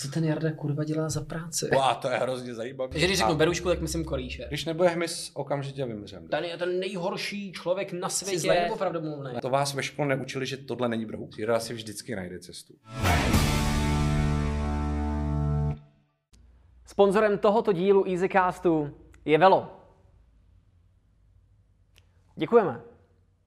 [0.00, 1.68] co ten Jarda kurva dělá za práci?
[1.72, 2.92] Wow, to je hrozně zajímavé.
[2.92, 4.44] Takže když řeknu berušku, tak myslím kolíše.
[4.48, 6.28] Když nebude hmyz, okamžitě vymřem.
[6.28, 8.38] Ten je ten nejhorší člověk na světě.
[8.38, 9.30] Jsi zlej pravdomluvný?
[9.42, 11.38] To vás ve škole neučili, že tohle není brouk.
[11.38, 12.74] Jirka si vždycky najde cestu.
[16.86, 19.76] Sponzorem tohoto dílu EasyCastu je Velo.
[22.36, 22.80] Děkujeme.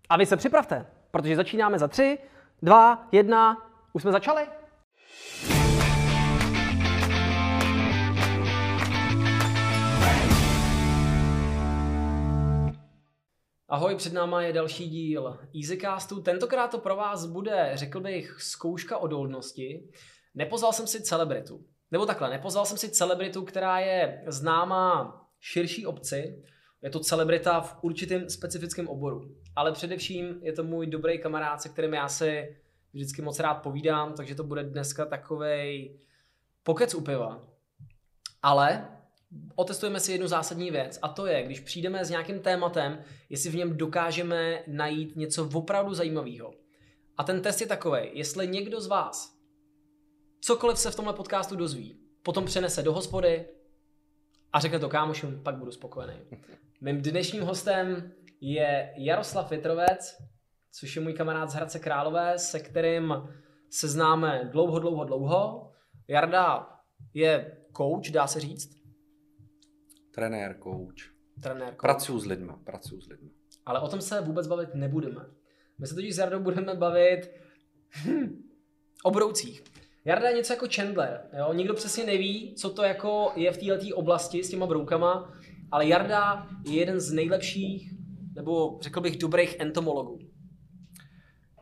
[0.10, 2.18] A vy se připravte, protože začínáme za tři,
[2.62, 3.70] dva, jedna.
[3.94, 4.48] Už jsme začali?
[13.70, 16.22] Ahoj, před náma je další díl EasyCastu.
[16.22, 19.89] Tentokrát to pro vás bude, řekl bych, zkouška odolnosti.
[20.36, 21.66] Nepozval jsem si celebritu.
[21.92, 26.44] Nebo takhle, nepozval jsem si celebritu, která je známá širší obci.
[26.82, 29.36] Je to celebrita v určitém specifickém oboru.
[29.56, 32.58] Ale především je to můj dobrý kamarád, se kterým já si
[32.94, 36.00] vždycky moc rád povídám, takže to bude dneska takovej
[36.64, 37.42] pokec u piva.
[38.42, 38.88] Ale
[39.55, 43.55] otestujeme si jednu zásadní věc a to je, když přijdeme s nějakým tématem, jestli v
[43.55, 46.53] něm dokážeme najít něco opravdu zajímavého.
[47.17, 49.33] A ten test je takový, jestli někdo z vás
[50.41, 53.45] cokoliv se v tomhle podcastu dozví, potom přenese do hospody
[54.53, 56.13] a řekne to kámošům, pak budu spokojený.
[56.81, 60.17] Mým dnešním hostem je Jaroslav Větrovec,
[60.71, 63.13] což je můj kamarád z Hradce Králové, se kterým
[63.69, 65.71] se známe dlouho, dlouho, dlouho.
[66.08, 66.69] Jarda
[67.13, 68.83] je coach, dá se říct.
[70.16, 71.14] Trenér, coach.
[71.42, 71.81] Trenér, coach.
[71.81, 73.30] Pracuju s lidma, pracuju s lidma.
[73.66, 75.25] Ale o tom se vůbec bavit nebudeme.
[75.80, 77.31] My se totiž s Jardou budeme bavit
[78.05, 78.44] hm,
[79.03, 79.64] o broucích.
[80.05, 81.30] Jarda je něco jako Chandler.
[81.38, 81.53] Jo?
[81.53, 85.33] Nikdo přesně neví, co to jako je v této oblasti s těma broukama,
[85.72, 87.92] ale Jarda je jeden z nejlepších,
[88.36, 90.20] nebo řekl bych dobrých entomologů.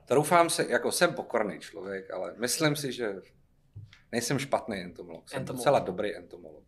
[0.05, 3.15] Troufám se, jako jsem pokorný člověk, ale myslím si, že
[4.11, 5.29] nejsem špatný entomolog.
[5.29, 5.59] Jsem Entomolog.
[5.59, 6.63] docela dobrý entomolog.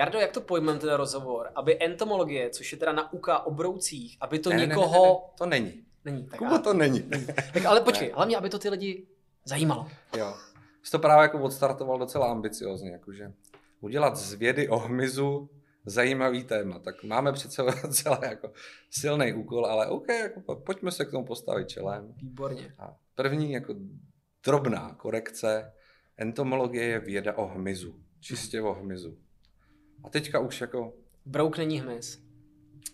[0.00, 1.50] Jardo, jak to pojmem ten rozhovor?
[1.54, 5.04] Aby entomologie, což je teda nauka o broucích, aby to Ne, ne, ne, někoho...
[5.04, 5.84] ne, ne, to není.
[6.04, 6.26] Není.
[6.26, 7.10] Tak, Kubo, to není.
[7.52, 9.06] tak ale počkej, hlavně, aby to ty lidi
[9.44, 9.88] zajímalo.
[10.16, 10.34] Jo.
[10.82, 13.32] Jsi to právě jako odstartoval docela ambiciozně, jakože
[13.80, 15.50] udělat z vědy o hmyzu
[15.86, 16.78] zajímavý téma.
[16.78, 18.52] Tak máme přece docela jako
[18.90, 22.14] silný úkol, ale OK, jako po- pojďme se k tomu postavit čelem.
[22.16, 22.74] Výborně.
[22.78, 23.74] A první jako
[24.46, 25.72] drobná korekce,
[26.16, 29.18] entomologie je věda o hmyzu, čistě o hmyzu.
[30.04, 30.92] A teďka už jako
[31.26, 32.22] Brouk není hmyz.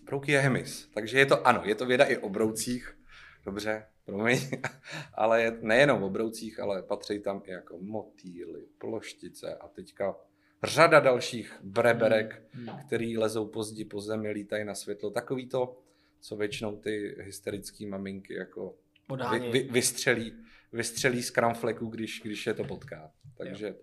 [0.05, 2.97] Brouk je hmyz, takže je to ano, je to věda i o broucích,
[3.45, 4.39] dobře, promiň,
[5.13, 10.15] ale je nejenom o broucích, ale patří tam i jako motýly, ploštice a teďka
[10.63, 12.79] řada dalších breberek, Hmm.
[12.87, 15.77] který lezou pozdě po zemi, lítají na světlo, takový to,
[16.19, 18.75] co většinou ty hysterické maminky jako vy,
[19.07, 19.51] Podání.
[19.51, 20.33] vy, vystřelí,
[20.73, 23.11] vystřelí z kramfleku, když, když je to potká.
[23.37, 23.75] Takže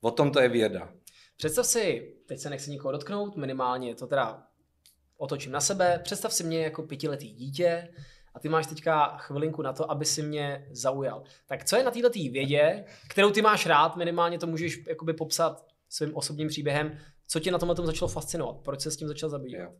[0.00, 0.94] o tom to je věda.
[1.36, 4.46] Představ si, teď se nechci nikoho dotknout, minimálně to teda
[5.16, 7.88] otočím na sebe, představ si mě jako pětiletý dítě
[8.34, 11.24] a ty máš teďka chvilinku na to, aby si mě zaujal.
[11.46, 15.66] Tak co je na této vědě, kterou ty máš rád, minimálně to můžeš jakoby popsat
[15.88, 19.30] svým osobním příběhem, co tě na tomhle tom začalo fascinovat, proč se s tím začal
[19.30, 19.72] zabývat?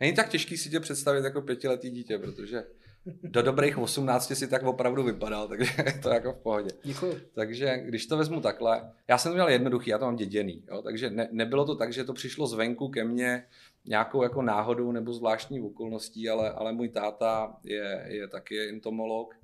[0.00, 2.62] Není tak těžký si tě představit jako pětiletý dítě, protože
[3.22, 6.70] do dobrých 18 si tak opravdu vypadal, takže je to jako v pohodě.
[6.82, 7.20] Děkuji.
[7.34, 10.82] Takže když to vezmu takhle, já jsem to měl jednoduchý, já to mám děděný, jo?
[10.82, 13.44] takže ne, nebylo to tak, že to přišlo zvenku ke mně
[13.84, 19.34] nějakou jako náhodou nebo zvláštní okolností, ale, ale můj táta je, je taky entomolog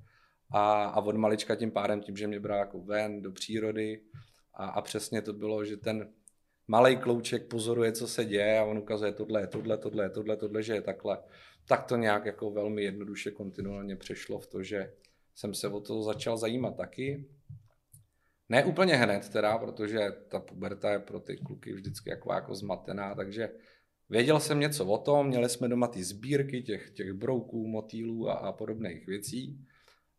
[0.51, 4.01] a, a od malička tím pádem, tím, že mě bral jako ven do přírody
[4.53, 6.09] a, a přesně to bylo, že ten
[6.67, 10.73] malý klouček pozoruje, co se děje a on ukazuje tohle, tohle, tohle, tohle, tohle, že
[10.73, 11.17] je takhle.
[11.67, 14.93] Tak to nějak jako velmi jednoduše kontinuálně přešlo v to, že
[15.35, 17.25] jsem se o to začal zajímat taky.
[18.49, 23.15] Ne úplně hned teda, protože ta puberta je pro ty kluky vždycky jako, jako zmatená,
[23.15, 23.49] takže
[24.09, 28.33] věděl jsem něco o tom, měli jsme doma ty sbírky těch, těch brouků, motýlů a,
[28.33, 29.65] a podobných věcí.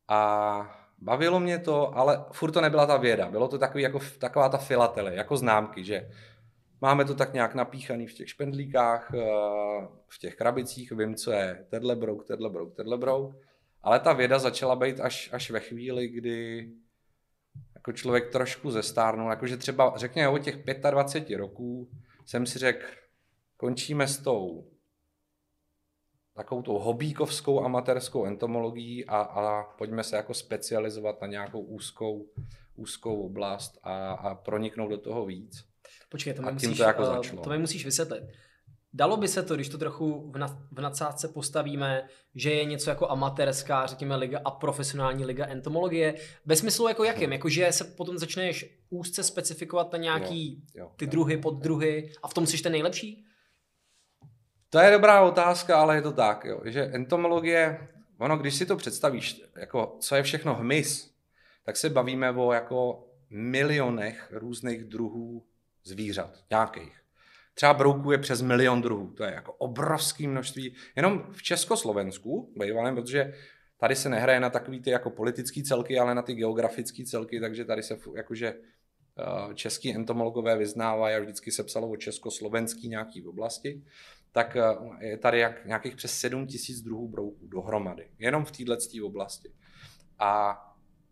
[0.09, 3.31] A bavilo mě to, ale furt to nebyla ta věda.
[3.31, 6.11] Bylo to takový, jako, taková ta filatele, jako známky, že
[6.81, 9.19] máme to tak nějak napíchaný v těch špendlíkách, eh,
[10.09, 13.37] v těch krabicích, vím, co je tenhle brouk, tenhle brouk, tenhle brouk.
[13.83, 16.69] Ale ta věda začala být až, až ve chvíli, kdy
[17.75, 21.91] jako člověk trošku zestárnul, jakože třeba řekněme od těch 25 roků
[22.27, 22.87] jsem si řekl,
[23.57, 24.71] končíme s tou
[26.35, 32.27] takovou tou hobíkovskou amatérskou entomologií a, a pojďme se jako specializovat na nějakou úzkou,
[32.77, 35.65] úzkou oblast a, a proniknout do toho víc.
[36.09, 37.43] Počkej, to mi, musíš, to jako eh, začalo.
[37.43, 38.25] to mi musíš vysvětlit.
[38.93, 42.91] Dalo by se to, když to trochu v, na, v nadsázce postavíme, že je něco
[42.91, 46.15] jako amatérská, řekněme, liga a profesionální liga entomologie,
[46.47, 47.33] ve smyslu jako jakým?
[47.33, 51.11] Jako, že se potom začneš úzce specifikovat na nějaký Jo, jo, ty jo.
[51.11, 53.25] druhy, poddruhy a v tom jsi ten nejlepší?
[54.71, 57.89] To je dobrá otázka, ale je to tak, jo, že entomologie,
[58.19, 61.15] ono, když si to představíš, jako co je všechno hmyz,
[61.65, 65.45] tak se bavíme o jako milionech různých druhů
[65.85, 66.99] zvířat, nějakých.
[67.55, 70.75] Třeba brouků je přes milion druhů, to je jako obrovské množství.
[70.97, 73.35] Jenom v Československu, bývalém, protože
[73.79, 77.65] tady se nehraje na takový ty jako politické celky, ale na ty geografické celky, takže
[77.65, 83.83] tady se jakože eh, český entomologové vyznávají a vždycky se psalo o československý nějaký oblasti,
[84.33, 89.07] tak eh, je tady jak, nějakých přes 7 tisíc druhů brouků dohromady, jenom v této
[89.07, 89.53] oblasti.
[90.19, 90.59] A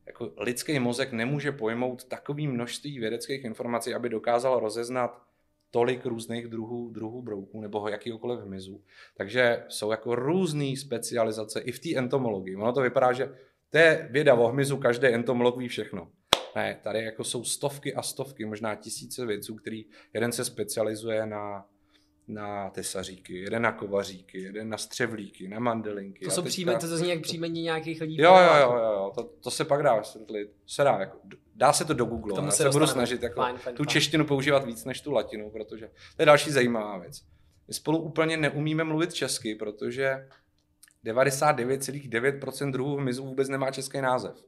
[0.06, 5.22] jako lidský mozek nemůže pojmout takový množství vědeckých informací, aby dokázal rozeznat
[5.70, 8.82] tolik různých druhů, druhů brouků nebo jakýkoliv hmyzu.
[9.16, 12.56] Takže jsou jako různé specializace i v té entomologii.
[12.56, 13.34] Ono to vypadá, že
[13.70, 16.10] to je věda o hmyzu, každý entomolog ví všechno.
[16.56, 21.66] Ne, tady jako jsou stovky a stovky, možná tisíce vědců, který jeden se specializuje na,
[22.28, 26.24] na tesaříky, jeden na kovaříky, jeden na střevlíky, na mandelinky.
[26.24, 28.16] To, jsou teďka- příjme, to zní jak příjmení nějakých lidí.
[28.20, 29.12] Jo, jo, jo, jo, jo.
[29.14, 30.50] To, to se pak dá vysvětlit.
[30.66, 31.18] Se dá, jako,
[31.54, 32.44] dá se to do Google.
[32.44, 33.88] Já se se budu snažit jako, Fajn, fajn, tu fajn.
[33.88, 35.86] češtinu používat víc než tu latinu, protože
[36.16, 37.22] to je další zajímavá věc.
[37.68, 40.28] My spolu úplně neumíme mluvit česky, protože
[41.04, 44.44] 99,9% druhů hmyzu vůbec nemá český název.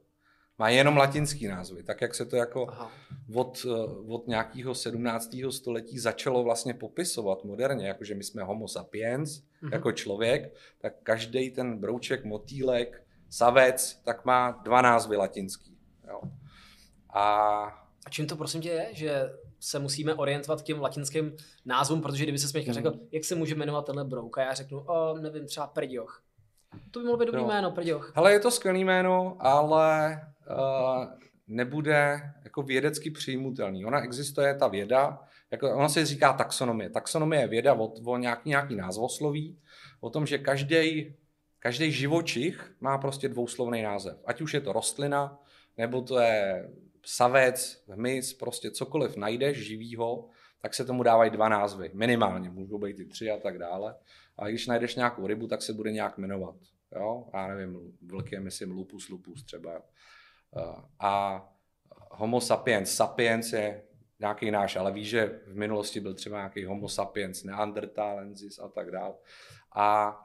[0.59, 2.91] Má jenom latinský názvy, tak jak se to jako Aha.
[3.33, 5.51] od, eh, od nějakého 17.
[5.51, 9.73] století začalo vlastně popisovat moderně, jakože my jsme homo sapiens, Mhm.
[9.73, 15.77] jako člověk, tak každý ten brouček, motýlek, savec, tak má dva názvy latinský.
[16.07, 16.21] Jo.
[17.09, 17.23] A
[18.05, 19.29] A čím to prosím tě je, že
[19.59, 21.35] se musíme orientovat k těm latinským
[21.65, 22.67] názvům, protože kdyby se Hmm.
[22.67, 26.23] mi řekl, jak se může jmenovat tenhle brouk, a já řeknu, o, nevím, třeba Prďoch.
[26.91, 27.47] To by mohlo být dobrý Jo.
[27.47, 28.11] jméno, Prďoch.
[28.15, 30.21] hele, je to skvělý jméno, ale
[31.47, 33.85] nebude jako vědecky přijmutelný.
[33.85, 35.19] Ona existuje, ta věda,
[35.51, 36.89] jako ona se říká taxonomie.
[36.89, 39.59] Taxonomie je věda o, o nějaký, nějaký názvosloví,
[39.99, 41.13] o tom, že každý
[41.59, 44.17] každý živočich má prostě dvouslovný název.
[44.25, 45.39] Ať už je to rostlina,
[45.77, 46.69] nebo to je
[47.05, 50.29] savec, hmyz, prostě cokoliv najdeš živýho,
[50.61, 51.91] tak se tomu dávají dva názvy.
[51.93, 53.95] Minimálně, můžou být i tři a tak dále.
[54.37, 56.55] A když najdeš nějakou rybu, tak se bude nějak jmenovat.
[56.95, 57.29] Jo?
[57.33, 59.81] Já nevím, vlk je, myslím, lupus lupus třeba.
[60.57, 61.45] Eh, A
[62.11, 63.83] homo sapiens, sapiens je
[64.19, 68.91] nějaký náš, ale víš, že v minulosti byl třeba nějaký homo sapiens, neandertalensis a tak
[68.91, 69.13] dále.
[69.75, 70.19] A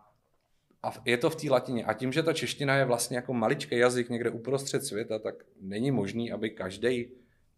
[0.84, 1.84] a je to v té latině.
[1.84, 5.90] A tím, že ta čeština je vlastně jako maličký jazyk někde uprostřed světa, tak není
[5.90, 7.10] možný, aby každý,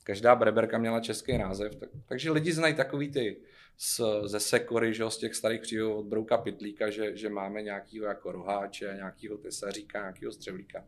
[0.04, 1.74] každá breberka měla český název.
[1.74, 3.36] Tak, takže lidi znají takový ty
[3.78, 8.06] z, ze Sekory, že z těch starých příběhů od Brouka Pitlíka, že, že máme nějakýho
[8.06, 10.84] jako roháče, nějakýho tesaříka, nějakýho střevlíka.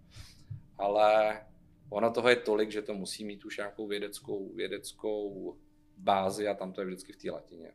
[0.78, 1.40] Ale
[1.90, 5.56] ono toho je tolik, že to musí mít už nějakou vědeckou, vědeckou
[5.96, 7.72] bázi a tam to je vždycky v té latině.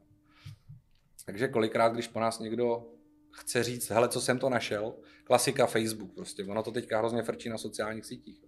[1.25, 2.87] Takže kolikrát, když po nás někdo
[3.31, 7.49] chce říct, hele, co jsem to našel, klasika Facebook prostě, ono to teďka hrozně frčí
[7.49, 8.41] na sociálních sítích.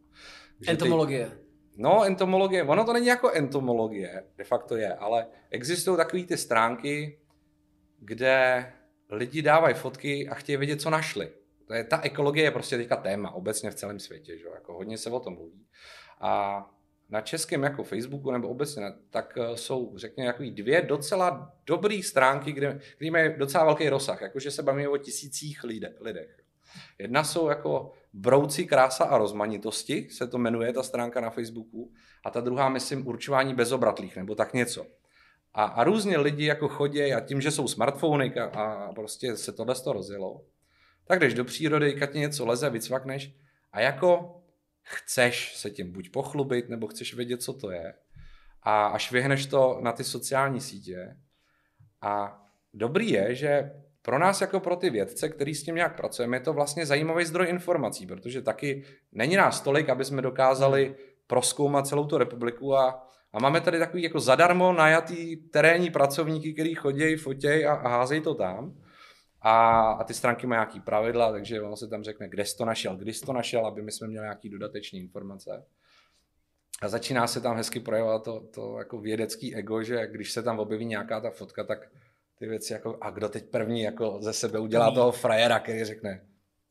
[0.60, 1.40] Že ty- Entomologie.
[1.78, 7.20] No, entomologie, ono to není jako entomologie, de facto je, ale existují takové ty stránky,
[8.00, 8.66] kde
[9.10, 11.32] lidi dávají fotky a chtějí vědět, co našli.
[11.68, 14.46] To je, ta ekologie je prostě teďka téma obecně v celém světě, že?
[14.54, 15.68] jako hodně se o tom mluví.
[16.20, 16.66] A
[17.10, 22.52] na českém jako Facebooku nebo obecně, tak eh, jsou, řekněme, jako dvě docela dobré stránky,
[22.52, 26.42] kde, kde mají docela velký rozsah, jakože se bavíme o tisících lide, lidech.
[27.00, 31.92] Jedna jsou jako Brouci krása a rozmanitosti, se to jmenuje ta stránka na Facebooku,
[32.24, 34.86] a ta druhá, myslím, určování bezobratlých, nebo tak něco.
[35.54, 39.52] A, a různě lidi jako chodí a tím, že jsou smartfony a, a prostě se
[39.52, 40.42] tohle to rozjelo,
[41.08, 43.36] tak jdeš do přírody, kad ti něco leze, vycvakneš
[43.72, 44.42] a jako
[44.82, 47.94] chceš se tím buď pochlubit, nebo chceš vědět, co to je.
[48.64, 51.18] A až vyhneš to na ty sociální sítě.
[52.02, 52.42] A
[52.74, 53.72] dobrý je, že
[54.02, 57.26] pro nás jako pro ty vědce, který s tím nějak pracujeme, je to vlastně zajímavý
[57.26, 60.96] zdroj informací, protože taky není nás tolik, aby jsme dokázali
[61.28, 66.76] proskoumat celou tu republiku a, a máme tady takový jako zadarmo najatý terénní pracovníky, který
[66.76, 68.85] chodí, fotěj a, a házejí to tam.
[69.48, 72.66] A, a ty stránky mají nějaký pravidla, takže ono se tam řekne, kde jsi to
[72.66, 75.66] našel, kdy jsi to našel, aby my jsme měli nějaký dodatečné informace.
[76.82, 80.60] A začíná se tam hezky projevovat to, to jako vědecký ego, že když se tam
[80.60, 81.90] objeví nějaká ta fotka, tak
[82.40, 86.22] ty věci jako, a kdo teď první jako ze sebe udělá toho frajera, který řekne,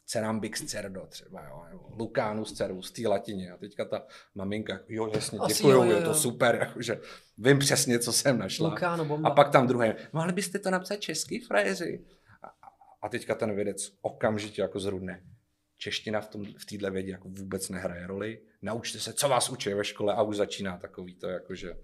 [0.07, 3.53] Cerambix cerdo třeba, jo, nebo Lucánus cervus, té latině.
[3.53, 4.03] A teďka ta
[4.35, 7.01] maminka, jo, jasně, děkuju, jo, jo, je to super, jakože
[7.39, 8.69] vím přesně, co jsem našla.
[8.69, 9.29] Lucano, bomba.
[9.29, 12.05] A pak tam druhé, mohli byste to napsat český frajeři?
[13.05, 15.23] A, teďka ten vědec okamžitě jako zrudne.
[15.79, 18.41] Čeština v, tom, v téhle vědě jako vůbec nehraje roli.
[18.63, 21.75] Naučte se, co vás učí ve škole a už začíná takový to, jakože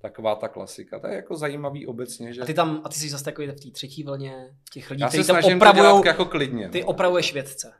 [0.00, 0.98] taková ta klasika.
[0.98, 3.60] To je jako zajímavý obecně, že A ty tam, a ty jsi zase takový v
[3.60, 6.68] té třetí vlně těch lidí, já kteří tam opravujou, jako klidně.
[6.68, 6.86] ty no.
[6.86, 7.72] opravuješ vědce.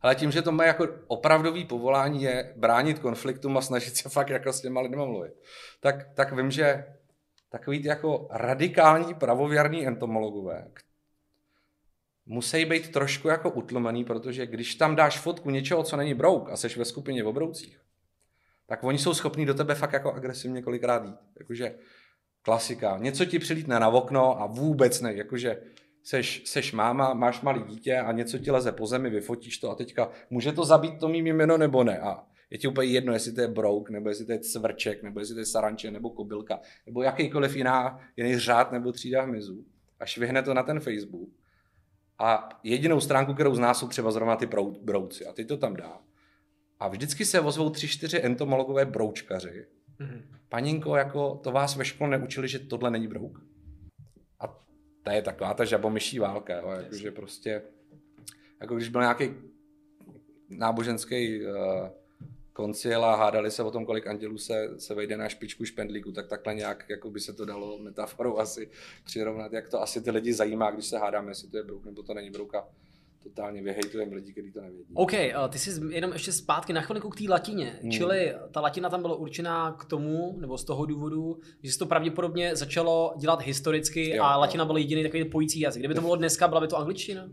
[0.00, 4.28] Ale tím, že to má jako opravdový povolání je bránit konfliktům a snažit se fakt
[4.28, 5.32] jako s těma lidmi mluvit,
[5.80, 6.84] tak, tak vím, že
[7.48, 10.68] takový ty jako radikální pravověrní entomologové
[12.26, 16.56] musí být trošku jako utlumený, protože když tam dáš fotku něčeho, co není brouk a
[16.56, 17.80] seš ve skupině v obroucích,
[18.66, 21.16] tak oni jsou schopní do tebe fakt jako agresivně kolikrát jít.
[21.38, 21.74] Jakože
[22.42, 22.98] klasika.
[22.98, 25.14] Něco ti přilítne na okno a vůbec ne.
[25.14, 25.62] Jakože
[26.02, 29.74] seš, seš máma, máš malý dítě a něco ti leze po zemi, vyfotíš to a
[29.74, 31.98] teďka může to zabít to mým jméno nebo ne.
[31.98, 35.20] A je ti úplně jedno, jestli to je brouk, nebo jestli to je cvrček, nebo
[35.20, 39.64] jestli to je saranče, nebo kobylka, nebo jakýkoliv jiná, jiný řád nebo třída hmyzu.
[40.00, 41.28] A švihne to na ten Facebook.
[42.18, 45.26] A jedinou stránku, kterou zná, jsou třeba zrovna ty brou- brouci.
[45.26, 46.00] A ty to tam dá.
[46.80, 49.66] A vždycky se ozvou tři, čtyři entomologové broučkaři.
[49.98, 50.22] Mhm.
[50.48, 53.40] Paninko, jako to vás ve škole neučili, že tohle není brouk?
[54.40, 54.46] A
[55.02, 56.70] to je taková ta žabomyší válka, jo?
[56.70, 57.62] Jakože prostě,
[58.60, 59.34] jako když byl nějaký
[60.48, 61.52] náboženský uh,
[62.56, 66.26] koncil a hádali se o tom, kolik andělů se, se vejde na špičku špendlíku, tak
[66.26, 68.70] takhle nějak jako by se to dalo metaforou asi
[69.04, 72.02] přirovnat, jak to asi ty lidi zajímá, když se hádáme, jestli to je brouk nebo
[72.02, 72.68] to není brouk a
[73.22, 74.94] totálně vyhejtujeme lidi, kteří to nevědí.
[74.94, 77.78] OK, eh, ty jsi jenom ještě zpátky na chvilku k té latině.
[77.82, 77.90] Hmm.
[77.90, 81.86] Čili ta latina tam byla určená k tomu, nebo z toho důvodu, že se to
[81.86, 85.80] pravděpodobně začalo dělat historicky Jo, a latina byl jediný takový pojící jazyk.
[85.80, 87.28] Kdyby to bylo dneska, byla by to angličtina?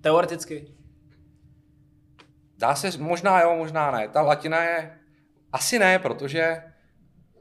[0.00, 0.75] Teoreticky.
[2.58, 4.08] Dá se, možná jo, možná ne.
[4.08, 4.98] Ta latina je,
[5.52, 6.62] asi ne, protože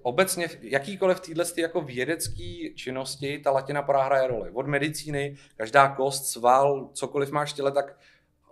[0.01, 4.51] obecně v jakýkoliv téhle jako vědecké činnosti ta latina porá hraje roli.
[4.53, 7.97] Od medicíny, každá kost, sval, cokoliv máš těle, tak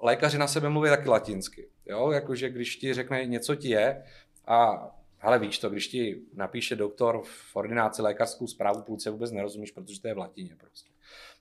[0.02, 1.68] lékaři na sebe mluví taky latinsky.
[1.86, 2.12] Jo?
[2.12, 4.04] Jakože když ti řekne něco ti je
[4.48, 9.72] a hele víš to, když ti napíše doktor v ordinaci lékařskou zprávu, půlce vůbec nerozumíš,
[9.72, 10.90] protože to je v latině prostě.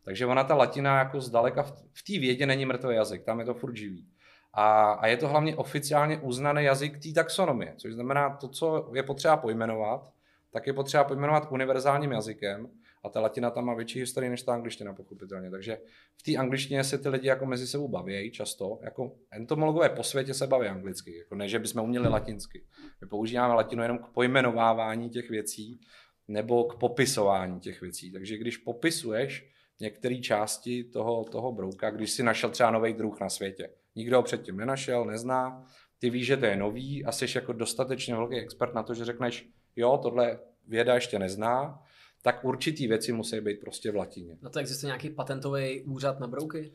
[0.05, 1.63] Takže ona ta latina jako zdaleka
[1.93, 4.07] v té vědě není mrtvý jazyk, tam je to furt živý.
[4.55, 9.03] A, a je to hlavně oficiálně uznaný jazyk té taxonomie, což znamená to, co je
[9.03, 10.13] potřeba pojmenovat,
[10.51, 12.69] tak je potřeba pojmenovat univerzálním jazykem
[13.05, 15.51] a ta latina tam má větší historii než ta angličtina, pochopitelně.
[15.51, 15.79] Takže
[16.17, 18.79] v té angličtině se ty lidi jako mezi sebou baví často.
[18.83, 22.65] Jako entomologové po světě se baví anglicky, jako ne, že bychom uměli latinsky.
[23.01, 25.81] My používáme latinu jenom k pojmenovávání těch věcí
[26.29, 28.13] nebo k popisování těch věcí.
[28.13, 29.49] Takže když popisuješ
[29.81, 34.23] některé části toho, toho brouka, když si našel třeba nový druh na světě, nikdo ho
[34.23, 35.65] předtím nenašel, nezná,
[35.99, 39.05] ty víš, že to je nový a jsi jako dostatečně velký expert na to, že
[39.05, 41.83] řekneš, jo, tohle věda ještě nezná,
[42.23, 44.37] tak určitý věci musí být prostě v latině.
[44.43, 46.73] Na to existuje nějaký patentový úřad na brouky?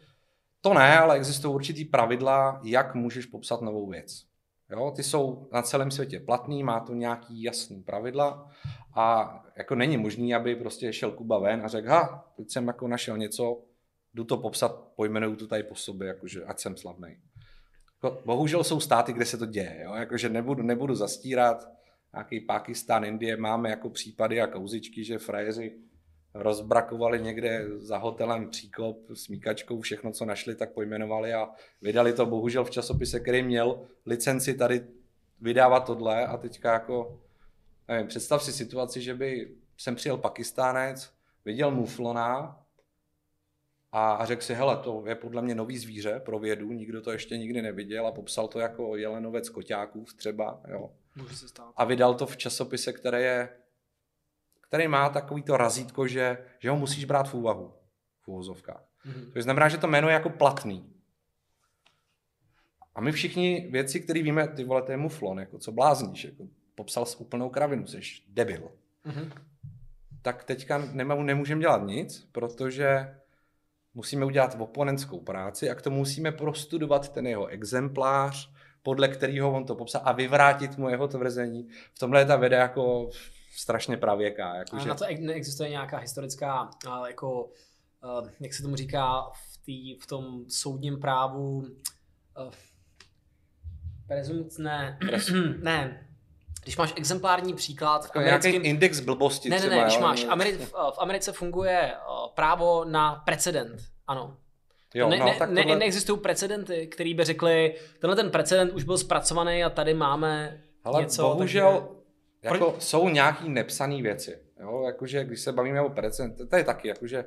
[0.61, 4.23] To ne, ale existují určitý pravidla, jak můžeš popsat novou věc.
[4.69, 8.51] Jo, ty jsou na celém světě platný, má to nějaký jasný pravidla
[8.93, 12.87] a jako není možný, aby prostě šel Kuba ven a řekl, ha, teď jsem jako
[12.87, 13.61] našel něco,
[14.13, 17.17] jdu to popsat, pojmenuju to tady po sobě, jakože ať jsem slavný.
[18.03, 19.93] Jako, bohužel jsou státy, kde se to děje, jo?
[19.95, 21.69] Jakože nebudu, nebudu zastírat,
[22.13, 25.77] nějaký Pákistán, Indie, máme jako případy a kauzičky, že frajeři
[26.33, 31.49] rozbrakovali někde za hotelem příkop s míkačkou, všechno, co našli, tak pojmenovali a
[31.81, 34.87] vydali to bohužel v časopise, který měl licenci tady
[35.41, 37.21] vydávat tohle a teďka jako,
[37.87, 41.13] nevím, představ si situaci, že by sem přijel Pakistánec,
[41.45, 42.59] viděl muflona
[43.91, 47.37] a řekl si, hele, to je podle mě nový zvíře pro vědu, nikdo to ještě
[47.37, 50.91] nikdy neviděl a popsal to jako jelenovec koťáků třeba, jo.
[51.15, 51.73] Může se stát.
[51.75, 53.49] A vydal to v časopise, který je
[54.67, 57.73] který má takový to razítko, že, že ho musíš brát v úvahu
[58.21, 58.83] v úvozovkách.
[59.05, 59.31] Mhm.
[59.31, 60.93] To znamená, že to jméno je jako platný.
[62.95, 66.47] A my všichni věci, které víme, ty vole, to je muflon, jako co blázníš, jako
[66.75, 68.71] popsal s úplnou kravinu, jsi debil.
[69.03, 69.31] Mhm.
[70.21, 73.15] Tak teďka nemůžeme dělat nic, protože
[73.97, 78.51] musíme udělat oponentskou práci a k tomu musíme prostudovat ten jeho exemplář,
[78.83, 81.67] podle kterého on to popsal a vyvrátit mu jeho tvrzení.
[81.93, 83.09] V tomhle je ta věda jako
[83.55, 84.51] strašně pravěká.
[84.51, 84.89] A Jakože...
[84.89, 87.49] na to ex- neexistuje nějaká historická, ale jako,
[88.39, 92.51] jak se tomu říká v, tý, v tom soudním právu, uh,
[94.07, 94.99] prezumc, ne,
[95.61, 96.06] ne,
[96.67, 98.65] když máš exemplární příklad v nějaký americkém...
[98.65, 103.15] index blbosti Ne, ne, třeba, ne, když máš, Ameri- v, Americe funguje uh, právo na
[103.15, 104.37] precedent, ano.
[104.93, 108.73] Jo, ne, no, ne, tak ne, tohle- neexistují precedenty, který by řekli, tenhle ten precedent
[108.73, 111.21] už byl zpracovaný a tady máme Ale něco.
[111.21, 111.95] bohužel takže...
[112.43, 114.39] jako jsou nějaký nepsané věci.
[114.59, 114.83] Jo?
[114.85, 117.25] Jakože, když se bavíme o precedent, to je taky, jakože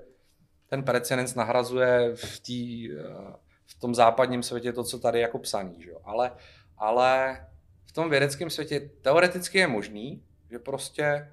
[0.66, 3.02] ten precedens nahrazuje v, tý, eh,
[3.66, 5.82] v tom západním světě to, co tady je jako psaný.
[5.82, 5.90] Že?
[5.90, 5.98] jo.
[6.04, 6.32] Ale,
[6.78, 7.40] ale
[7.90, 11.32] v tom vědeckém světě teoreticky je možný, že prostě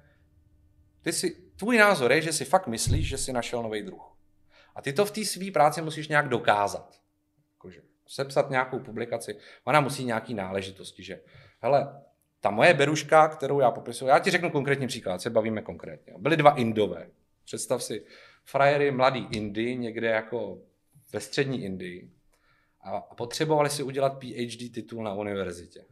[1.02, 4.16] ty si, tvůj názor je, že si fakt myslíš, že si našel nový druh.
[4.74, 7.00] A ty to v té své práci musíš nějak dokázat.
[7.52, 11.20] Jakože sepsat nějakou publikaci, ona musí nějaký náležitosti, že
[11.60, 12.02] hele,
[12.40, 16.14] ta moje beruška, kterou já popisuju, já ti řeknu konkrétní příklad, se bavíme konkrétně.
[16.18, 17.10] Byly dva Indové.
[17.44, 18.04] Představ si,
[18.44, 20.58] frajery mladý Indy, někde jako
[21.12, 22.10] ve střední Indii
[22.80, 25.84] a potřebovali si udělat PhD titul na univerzitě.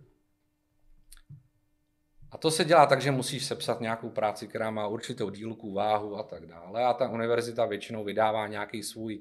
[2.37, 6.17] A to se dělá tak, že musíš sepsat nějakou práci, která má určitou dílku, váhu
[6.17, 6.85] a tak dále.
[6.85, 9.21] A ta univerzita většinou vydává nějaký svůj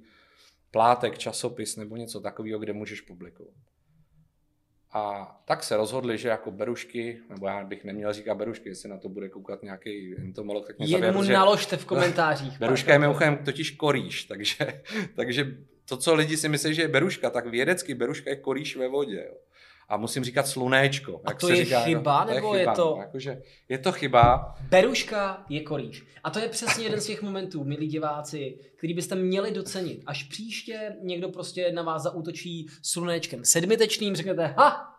[0.71, 3.53] plátek, časopis nebo něco takového, kde můžeš publikovat.
[4.91, 8.97] A tak se rozhodli, že jako berušky, nebo já bych neměl říkat berušky, jestli na
[8.97, 12.57] to bude koukat nějaký entomolog, tak mě Jen mu naložte v komentářích.
[12.59, 14.83] Beruška je mimochodem totiž korýš, takže,
[15.15, 18.87] takže to, co lidi si myslí, že je beruška, tak vědecky beruška je korýš ve
[18.87, 19.25] vodě.
[19.29, 19.35] Jo.
[19.89, 21.21] A musím říkat slunéčko.
[21.25, 23.91] A jak to se je říká, chyba, no, nebo je to- no, Jakože, je to
[23.91, 24.55] chyba.
[24.69, 26.03] Beruška je korýš.
[26.23, 30.03] A to je přesně jeden z těch momentů, milí diváci, který byste měli docenit.
[30.05, 34.91] Až příště někdo prostě na vás zaútočí slunečkem sedmitečným, řeknete, ha,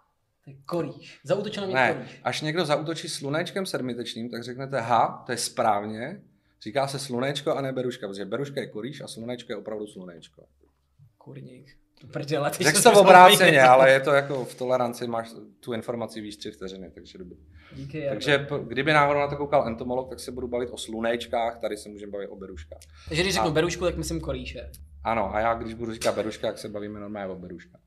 [0.45, 1.21] to je korýš.
[1.25, 2.21] Zautočil na mě Ne, korýš.
[2.25, 6.21] až někdo zautočí slunečkem sedmitečným, tak řeknete, ha, to je správně,
[6.62, 10.43] říká se slunečko a ne beruška, protože beruška je korýš a slunečko je opravdu slunečko.
[11.19, 11.76] Kurník.
[12.00, 16.37] Řekl jsi to prostě obráceně, ale je to jako v toleranci, máš tu informaci víš
[16.37, 17.37] tři vteřiny, takže dobrý.
[17.73, 18.07] Díky.
[18.09, 21.76] Takže p- kdyby náhodou na to koukal entomolog, tak se budu bavit o slunečkách, tady
[21.76, 22.79] se můžeme bavit o beruškách.
[23.09, 24.71] Takže když řeknu a- berušku, tak myslím korýše.
[25.05, 27.81] Ano, a já když budu říkat beruška, tak se bavíme normálně o beruškách.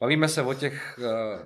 [0.00, 0.98] Bavíme se o těch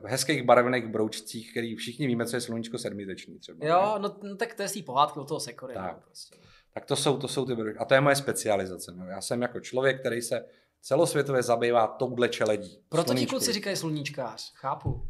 [0.03, 3.67] uh, hezkých barevných broučcích, který všichni víme, co je sluníčko sedmiteční třeba.
[3.67, 4.03] Jo, ne?
[4.09, 5.75] no, no tak to je z té pohádky o toho sekory.
[5.75, 5.93] Tak.
[5.97, 6.37] No, prostě.
[6.75, 7.79] Tak to jsou, to jsou ty berušky.
[7.79, 8.93] A to je moje specializace.
[8.97, 9.07] No.
[9.07, 10.45] Já jsem jako člověk, který se
[10.81, 12.83] celosvětově zabývá touhle čeledí.
[12.89, 13.39] Proto ti sluníčkovou.
[13.39, 14.53] kluci říkají sluníčkář.
[14.55, 15.09] Chápu.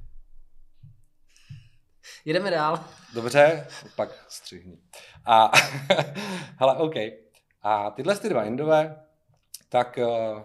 [2.25, 2.85] Jedeme dál.
[3.15, 4.79] Dobře, pak střihni.
[5.27, 5.53] A,
[6.57, 6.95] hele, OK.
[7.63, 9.03] A tyhle ty dva Indové,
[9.69, 10.43] tak uh,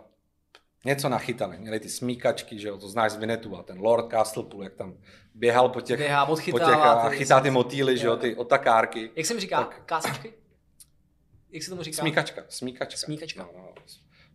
[0.85, 1.57] něco nachytali.
[1.57, 4.97] Měli ty smíkačky, že jo, to znáš z Vinetu, a ten Lord Castlepool, jak tam
[5.33, 9.11] běhal po těch, Běhá, po těch a ty chytá ty motýly, že jo, ty otakárky.
[9.15, 9.63] Jak se mi říká?
[9.63, 9.81] Tak.
[9.85, 10.33] Kásečky?
[11.49, 12.01] Jak se tomu říká?
[12.01, 12.97] Smíkačka, smíkačka.
[12.97, 13.43] Smíkačka.
[13.43, 13.73] No, no.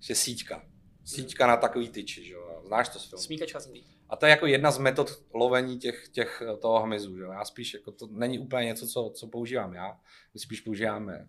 [0.01, 0.63] Že síťka.
[1.05, 2.63] Síťka na takový tyči, že jo.
[2.67, 3.23] Znáš to z filmu?
[3.23, 3.85] Smíkačka líp.
[4.09, 7.17] A to je jako jedna z metod lovení těch, těch toho hmyzu.
[7.17, 7.23] Že?
[7.23, 7.33] jo.
[7.33, 10.01] Já spíš, jako to není úplně něco, co, co používám já.
[10.35, 11.29] My spíš používáme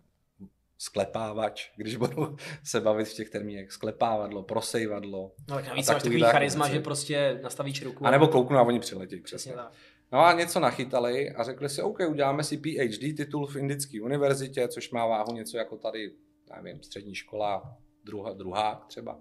[0.77, 3.71] sklepávač, když budu se bavit v těch termínech.
[3.71, 5.31] Sklepávadlo, prosejvadlo.
[5.49, 8.05] No tak navíc máš takový charisma, že prostě nastavíš ruku.
[8.05, 9.21] A nebo kouknu a oni přiletějí.
[9.21, 9.63] Přesně Přesně.
[9.63, 9.73] tak.
[10.11, 14.67] No a něco nachytali a řekli si, OK, uděláme si PhD titul v Indické univerzitě,
[14.67, 16.11] což má váhu něco jako tady,
[16.49, 19.19] já nevím, střední škola, druhá, druhá třeba,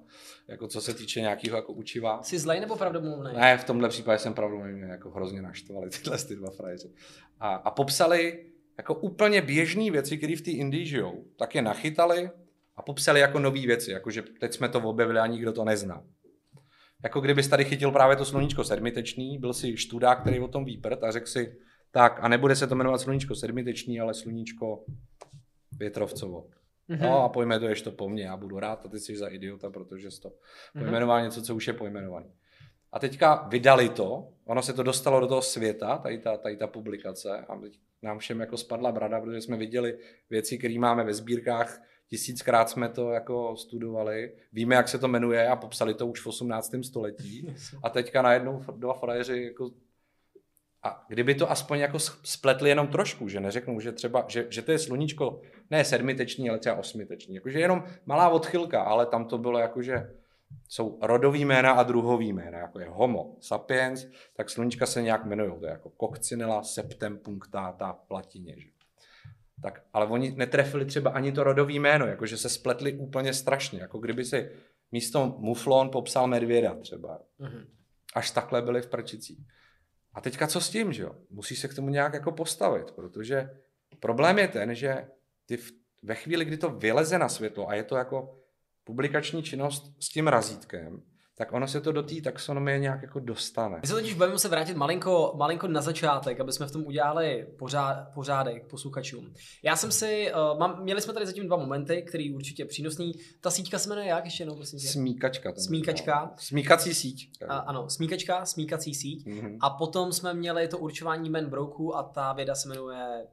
[0.49, 2.23] jako co se týče nějakého jako učiva.
[2.23, 3.33] Jsi zlej nebo pravdomluvný?
[3.35, 6.91] Ne, v tomhle případě jsem pravdu mě jako hrozně naštvali tyhle ty dva frajeři.
[7.41, 8.47] A, a popsali
[8.79, 12.31] jako úplně běžné věci, které v té Indii žijou, tak je nachytali
[12.77, 16.05] a popsali jako nové věci, jakože teď jsme to objevili a nikdo to nezná.
[17.05, 20.79] Jako kdybys tady chytil právě to sluníčko sedmitečný, byl si študák, který o tom ví
[20.79, 21.57] prd a řekl si,
[21.91, 24.85] tak a nebude se to jmenovat sluníčko sedmitečný, ale sluníčko
[25.73, 26.49] větrovcovo.
[26.91, 27.03] Mhm.
[27.03, 30.11] No a pojmenuješ to po mně, já budu rád a ty jsi za idiota, protože
[30.11, 30.29] jsi to
[30.75, 30.85] Mhm.
[30.85, 32.33] pojmenoval něco, co už je pojmenovaný.
[32.93, 36.67] A teďka vydali to, ono se to dostalo do toho světa, tady ta, tady ta
[36.67, 39.99] publikace a teď nám všem jako spadla brada, protože jsme viděli
[40.31, 45.49] věci, které máme ve sbírkách, tisíckrát jsme to jako studovali, víme, jak se to jmenuje
[45.49, 46.83] a popsali to už v 18.
[46.85, 49.71] století a teďka najednou dva frajeři jako
[50.83, 54.73] a kdyby to aspoň jako spletli jenom trošku, že neřeknou, že třeba, že, že to
[54.73, 57.35] je sluníčko ne sedmitečný, ale třeba osmitečný.
[57.35, 60.11] Jakože jenom malá odchylka, ale tam to bylo jako, že
[60.69, 64.07] jsou rodový jména a druhový jména, jako je homo sapiens,
[64.37, 68.55] tak sluníčka se nějak jmenují, to je jako coccinella septem punctata v latině.
[68.59, 68.69] Že?
[69.63, 73.99] Tak, ale oni netrefili třeba ani to rodový jméno, jakože se spletli úplně strašně, jako
[73.99, 74.51] kdyby si
[74.93, 77.21] místo muflon popsal medvěda třeba.
[77.39, 77.67] Mhm.
[78.15, 79.47] Až takhle byli v prčicích.
[80.15, 81.13] A teďka co s tím, že jo?
[81.31, 83.51] Musí se k tomu nějak jako postavit, protože
[84.01, 85.09] problém je ten, že
[85.51, 88.39] ty v, ve chvíli, kdy to vyleze na světlo a je to jako
[88.85, 91.03] publikační činnost s tím razítkem,
[91.37, 93.79] tak ono se to do té taxonomie nějak jako dostane.
[93.83, 97.47] My se totiž budeme se vrátit malinko, malinko na začátek, aby jsme v tom udělali
[97.59, 99.35] pořád, pořádek posluchačům.
[99.63, 103.13] Já jsem si, uh, mám, měli jsme tady zatím dva momenty, který určitě přínosný.
[103.41, 104.89] Ta síťka se jmenuje jak ještě jednou, prosím tě?
[104.89, 105.53] Smíkačka.
[105.57, 106.21] Smíkačka.
[106.21, 106.37] možná.
[106.39, 107.31] Smíkací síť.
[107.49, 109.27] A, ano, smíkačka, smíkací síť.
[109.27, 109.59] Mhm.
[109.61, 113.27] A potom jsme měli to určování men brouků a ta věda se jmenuje...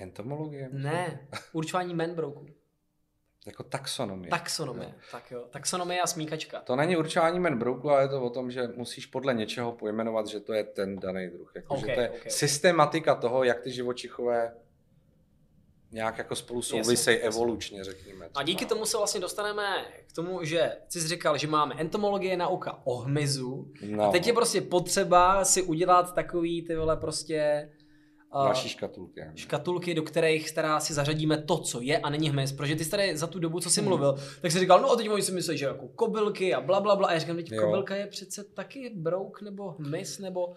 [0.00, 0.68] Entomologie?
[0.72, 2.46] Ne, určování men brouků.
[3.46, 4.30] Jako taxonomie.
[4.30, 4.94] Taxonomie.
[5.12, 6.60] Tak jo, taxonomie a smíkačka.
[6.60, 10.26] To není určování men brouku, ale je to o tom, že musíš podle něčeho pojmenovat,
[10.26, 11.52] že to je ten daný druh.
[11.56, 12.30] Jako, Ok, že to je ok.
[12.30, 14.54] systematika toho, jak ty živočichové
[15.90, 18.28] nějak jako spolu souvisejí evolučně, řekněme.
[18.34, 22.36] A díky tomu se vlastně dostaneme k tomu, že ty jsi říkal, že máme entomologie
[22.36, 23.72] nauka o hmyzu.
[23.86, 27.70] No, A teď je prostě potřeba si udělat takový ty vole prostě
[28.34, 29.22] naší škatulky.
[29.22, 29.32] ano.
[29.34, 32.52] škatulky, do kterých teda si zařadíme to, co je a není hmyz.
[32.52, 33.88] Protože ty jsi tady za tu dobu, co jsi Hmm.
[33.88, 36.80] mluvil, tak jsi říkal, no a teď oni si myslí, že jako kobylky a bla,
[36.80, 37.08] bla, bla.
[37.08, 37.62] A já říkám, teď Jo.
[37.64, 40.54] kobylka je přece taky brouk nebo hmyz nebo...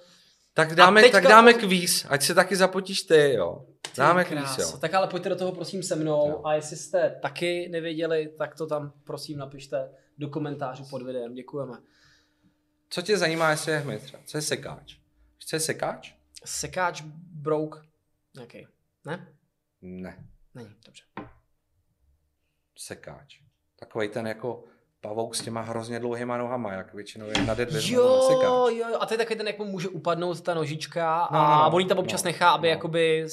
[0.54, 3.66] Tak dáme, teďka- tak dáme kvíz, ať se taky zapotíš ty, jo.
[3.98, 4.78] Dáme kvíz, jo.
[4.82, 6.42] Tak ale pojďte do toho prosím se mnou Jo.
[6.44, 11.34] a jestli jste taky nevěděli, tak to tam prosím napište do komentářů pod videem.
[11.34, 11.74] Děkujeme.
[12.90, 14.04] Co tě zajímá, jestli je hmyz?
[14.26, 14.96] Co je sekáč?
[15.40, 16.13] Co je sekáč?
[16.48, 17.02] Sekáč,
[17.42, 17.86] brouk,
[18.36, 18.68] nějaký.
[19.06, 19.28] Ne?
[19.82, 21.04] Ne, Není, dobře.
[22.78, 23.40] sekáč.
[23.80, 24.64] Takový ten jako
[25.02, 27.68] pavouk s těma hrozně dlouhýma nohama, jak většinou je na dvě.
[27.92, 31.38] Jo, jo, jo, a to je takový ten, jak mu může upadnout ta nožička No,
[31.40, 31.76] a no, no.
[31.76, 32.72] on ji tam občas No, nechá, aby no.
[32.72, 33.28] jakoby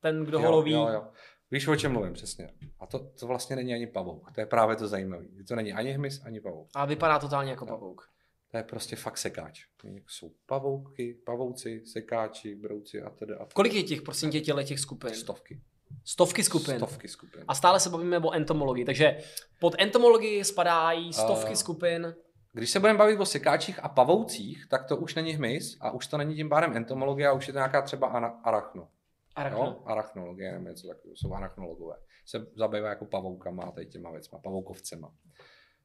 [0.00, 1.06] ten, kdo ho Jo, loví, Jo, jo.
[1.50, 2.50] Víš, o čem mluvím přesně.
[2.80, 4.32] A to, to vlastně není ani pavouk.
[4.32, 5.24] To je právě to zajímavé.
[5.48, 6.68] To není ani hmyz, ani pavouk.
[6.74, 7.72] a vypadá totálně jako No.
[7.72, 8.08] pavouk.
[8.50, 9.60] To je prostě fakt sekáč.
[10.06, 13.34] Jsou pavouky, pavouci, sekáči, brouci a tedy.
[13.34, 13.50] A tedy.
[13.54, 15.14] Kolik je těch, prosím tě, těle těch skupin?
[15.14, 15.60] Stovky.
[16.04, 16.76] Stovky skupin.
[16.76, 17.44] Stovky skupin.
[17.48, 19.18] A stále se bavíme o entomologii, takže
[19.60, 22.14] pod entomologii spadají stovky A- skupin.
[22.52, 26.06] Když se budeme bavit o sekáčích a pavoucích, tak to už není hmyz a už
[26.06, 28.88] to není tím pádem entomologie a už je to nějaká třeba ana- arachno.
[29.36, 29.64] Arachno.
[29.64, 29.82] Jo?
[29.86, 31.96] Arachnologie, nebo něco takového, jsou arachnologové.
[32.26, 35.12] Se zabývá jako pavoukama a tady těma věcma, pavoukovcema.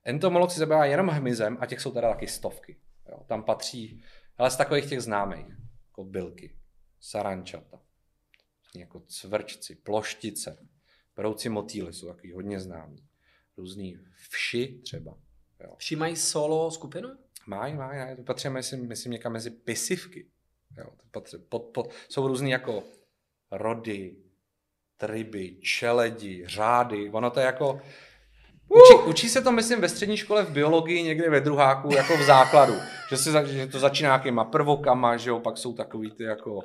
[0.04, 2.78] Entomolog si zabývá jenom hmyzem a těch jsou teda taky stovky.
[3.10, 3.24] Jo?
[3.28, 4.04] Tam patří,
[4.38, 5.46] ale z takových těch známých,
[5.88, 6.56] jako bylky,
[7.00, 7.82] sarančata,
[8.76, 10.68] jako cvrčci, ploštice,
[11.16, 13.08] brouci motýly jsou takový hodně známí.
[13.58, 13.98] Různý
[14.30, 15.18] vši třeba.
[15.60, 15.76] Jo.
[15.78, 17.10] Všimají solo skupinu?
[17.46, 18.16] Mají, mají, mají.
[18.16, 20.28] To patří, myslím, myslím, někam mezi pisivky.
[20.78, 22.84] Jo, to patří, pod, pod, jsou různý jako
[23.52, 24.16] rody,
[24.98, 27.10] triby, čeledi, řády.
[27.10, 27.82] Ono to je jako...
[28.72, 32.22] Učí, učí se to, myslím, ve střední škole v biologii někde ve druháku, jako v
[32.22, 32.74] základu.
[33.10, 36.60] Že, se, že to začíná nějakýma prvokama, že jo, pak jsou takový ty jako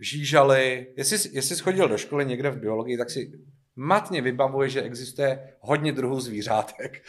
[0.00, 0.86] žížaly.
[0.96, 3.32] Jestli, jsi- jestli jsi chodil do školy někde v biologii, tak si
[3.76, 7.02] matně vybavuje, že existuje hodně druhů zvířátek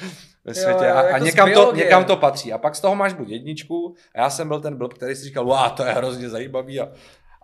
[0.46, 2.54] ve světě jo, a, a jako z někam, to, někam to patří.
[2.54, 5.24] A pak z toho máš buď jedničku a já jsem byl ten blb, který si
[5.24, 6.92] říkal, wow, to je hrozně zajímavý a,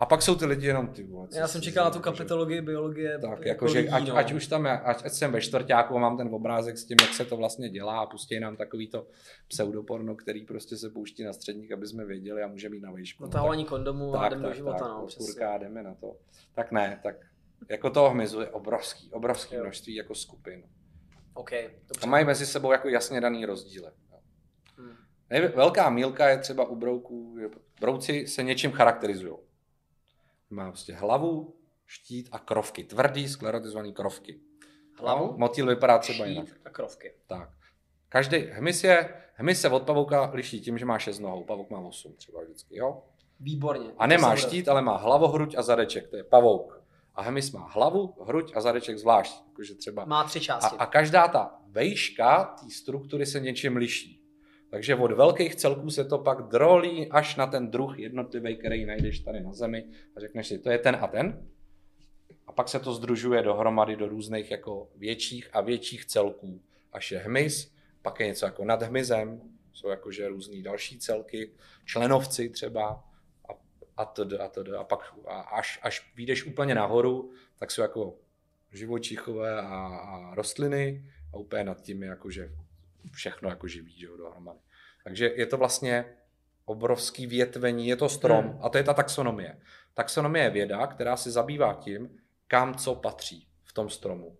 [0.02, 3.18] a pak jsou ty lidi jenom ty vole, Já jsem čekal na tu kapitologii biologie.
[3.18, 4.16] tak, jako jakože lidí, ať, no.
[4.16, 7.14] ať, už tam ať, ať jsem ve čtvrtáku a mám ten obrázek s tím, jak
[7.14, 9.06] se to vlastně dělá a pustí nám takový to
[9.48, 13.22] pseudoporno, který prostě se pouští na středních, aby jsme věděli a můžeme jít na výšku.
[13.22, 15.26] Natahování kondomů a tak, jdem do tak, života, tak, no, o přesně.
[15.26, 16.16] kurka, jdeme na to.
[16.54, 17.16] Tak ne, tak
[17.70, 19.62] jako toho hmyzu je obrovský, obrovský Jo.
[19.62, 20.62] množství jako skupin.
[21.34, 22.06] OK, A dobře.
[22.06, 23.90] mají mezi sebou jako jasně daný rozdíly.
[24.78, 24.96] Hmm.
[25.54, 27.36] Velká mílka je třeba u brouků,
[27.80, 29.34] brouci se něčím charakterizují.
[30.52, 31.54] Má prostě hlavu,
[31.86, 32.84] štít a krovky.
[32.84, 34.40] Tvrdý, sklerotizovaný krovky.
[34.98, 36.46] Hlavu, No, Motýl vypadá třeba jinak.
[36.48, 37.14] štít a krovky.
[37.26, 37.48] Tak.
[38.08, 41.44] Každý hmyz, je, hmyz se od pavouka liší tím, že má šest nohou.
[41.44, 43.02] Pavouk má osm třeba vždycky, jo?
[43.40, 43.90] Výborně.
[43.98, 46.08] A nemá štít, ale má hlavo, hruď a zadeček.
[46.08, 46.82] To je pavouk.
[47.14, 49.34] A hmyz má hlavu, hruď a zadeček zvlášť.
[49.48, 50.76] Jakože třeba Má tři a, části.
[50.76, 54.21] a každá ta vejška té struktury se něčím liší.
[54.72, 59.20] Takže od velkých celků se to pak drolí až na ten druh jednotlivý, který najdeš
[59.20, 59.84] tady na zemi
[60.16, 61.46] a řekneš si, to je ten a ten.
[62.46, 66.60] A pak se to združuje dohromady do různých jako větších a větších celků.
[66.92, 69.40] Až je hmyz, pak je něco jako nad hmyzem,
[69.72, 71.50] jsou jakože různý další celky,
[71.84, 73.04] členovci třeba
[73.48, 73.52] a,
[73.96, 74.32] a td.
[74.40, 74.68] a td.
[74.78, 78.14] A pak a až, až vyjdeš úplně nahoru, tak jsou jako
[78.70, 82.50] živočichové a, a rostliny a úplně nad tím je jakože
[83.12, 84.58] všechno jako živý, že jo, dohromady.
[85.04, 86.04] Takže je to vlastně
[86.64, 88.58] obrovský větvení, je to strom Hmm.
[88.62, 89.58] a to je ta taxonomie.
[89.94, 92.16] Taxonomie je věda, která se zabývá tím,
[92.48, 94.36] kam co patří v tom stromu.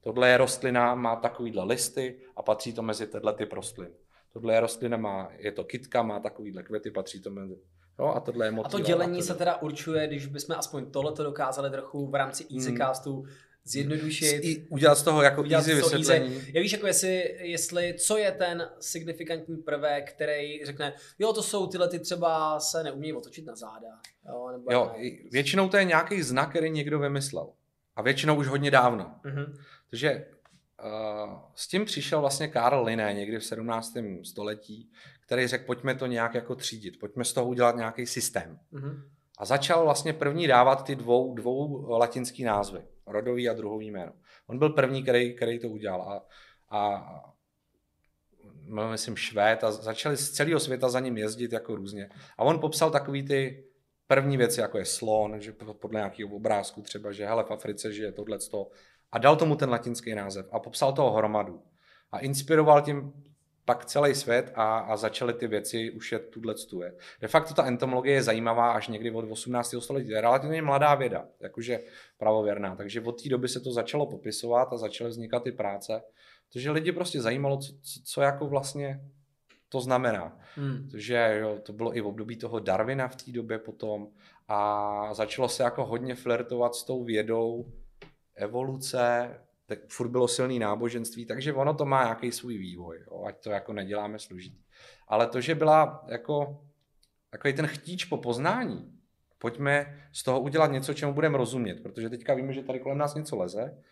[0.00, 3.90] Tohle je rostlina, má takovýhle listy a patří to mezi tyhle typ rostlin.
[4.32, 7.58] Tohle je rostlina, má, je to kytka, má takovýhle květy, patří to mezi...
[7.98, 8.70] Jo, a tohle je A motýl.
[8.70, 12.60] to dělení tohle- se teda určuje, když bychom aspoň tohleto dokázali trochu v rámci Hmm.
[13.66, 14.40] Zjednodušit.
[14.44, 16.34] I udělat z toho jako udělat easy to vysvětlení.
[16.36, 16.52] Easy.
[16.54, 21.66] Já víš, jako jestli, jestli, co je ten signifikantní prvek, který řekne, jo, to jsou
[21.66, 23.88] tyhle ty třeba se neumějí otočit na záda.
[24.28, 25.02] Jo, nebo Jo, ne.
[25.04, 27.48] i- většinou to je nějaký znak, který někdo vymyslel.
[27.96, 29.14] A většinou už hodně dávno.
[29.24, 29.56] Mhm.
[29.90, 30.26] Takže
[30.84, 33.96] uh, s tím přišel vlastně Karl Linné někdy v 17.
[34.24, 34.90] století,
[35.26, 38.58] který řekl, pojďme to nějak jako třídit, pojďme z toho udělat nějaký systém.
[38.72, 39.02] Mhm.
[39.38, 44.12] A začal vlastně první dávat ty dvou, dvou latinský názvy, rodový a druhový jméno.
[44.46, 46.02] On byl první, který, který to udělal.
[46.02, 46.22] A,
[46.70, 47.12] a
[48.90, 52.08] myslím, Švéd a začali z celého světa za ním jezdit jako různě.
[52.38, 53.64] A on popsal takový ty
[54.06, 58.12] první věci, jako je slon, že podle nějakého obrázku třeba, že hele, v Africe žije
[58.12, 58.38] tohle
[59.12, 61.62] a dal tomu ten latinský název a popsal toho hromadu.
[62.12, 63.12] A inspiroval tím
[63.66, 66.94] pak celý svět a, a začaly ty věci už je tuhle je.
[67.20, 69.74] De facto ta entomologie je zajímavá až někdy od 18.
[69.78, 70.08] století.
[70.08, 71.80] To je relativně mladá věda, jakože
[72.18, 72.76] pravověrná.
[72.76, 76.02] Takže od té doby se to začalo popisovat a začaly vznikat ty práce.
[76.52, 79.00] Takže lidi prostě zajímalo, co, co, co jako vlastně
[79.68, 80.38] to znamená.
[80.54, 80.88] Hmm.
[80.90, 84.08] Takže jo, to bylo i v období toho Darwina v té době potom
[84.48, 87.72] a začalo se jako hodně flirtovat s tou vědou
[88.34, 89.30] evoluce,
[89.66, 93.50] tak furt bylo silný náboženství, takže ono to má nějaký svůj vývoj, jo, ať to
[93.50, 94.62] jako neděláme složitý.
[95.08, 96.60] Ale to, že byla jako
[97.30, 98.92] takový ten chtíč po poznání,
[99.38, 103.14] pojďme z toho udělat něco, čemu budeme rozumět, protože teďka víme, že tady kolem nás
[103.14, 103.82] něco leze,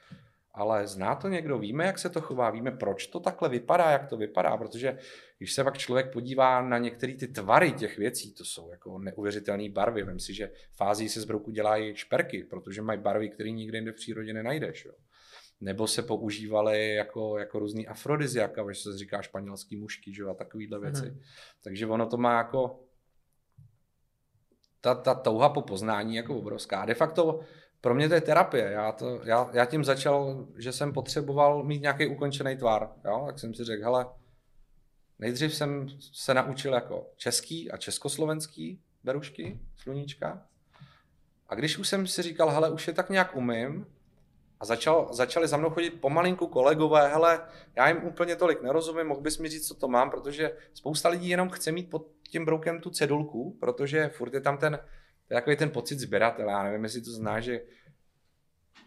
[0.55, 4.07] ale zná to někdo, víme, jak se to chová, víme, proč to takhle vypadá, jak
[4.07, 4.99] to vypadá, protože
[5.39, 9.69] když se pak člověk podívá na některé ty tvary těch věcí, to jsou jako neuvěřitelné
[9.69, 10.03] barvy.
[10.03, 13.93] Vem si, že fází se z brouku dělají šperky, protože mají barvy, které nikde jinde
[13.93, 14.85] v přírodě nenajdeš.
[14.85, 14.93] Jo.
[15.65, 20.81] Nebo se používaly jako, jako různý afrodiziaka, když se říká španělský mušky, že a takovýhle
[20.81, 21.07] věci.
[21.07, 21.21] Mhm.
[21.65, 22.81] Takže ono to má jako
[24.81, 26.81] ta, ta touha po poznání jako obrovská.
[26.81, 27.41] A de facto
[27.81, 28.71] pro mě to je terapie.
[28.71, 32.93] Já, to, já, já tím začal, že jsem potřeboval mít nějaký ukončený tvar.
[33.05, 33.23] Jo?
[33.27, 34.07] Tak jsem si řekl, hele,
[35.19, 40.47] nejdřív jsem se naučil jako český a československý berušky, sluníčka.
[41.49, 43.87] A když už jsem si říkal, hele, už je tak nějak umím,
[44.65, 47.41] a začal, začali za mnou chodit pomalinku kolegové, hele,
[47.77, 51.29] já jim úplně tolik nerozumím, mohl bys mi říct, co to mám, protože spousta lidí
[51.29, 54.79] jenom chce mít pod tím broukem tu cedulku, protože furt je tam ten,
[55.29, 57.61] takový ten pocit sběratele, já nevím, jestli to zná, že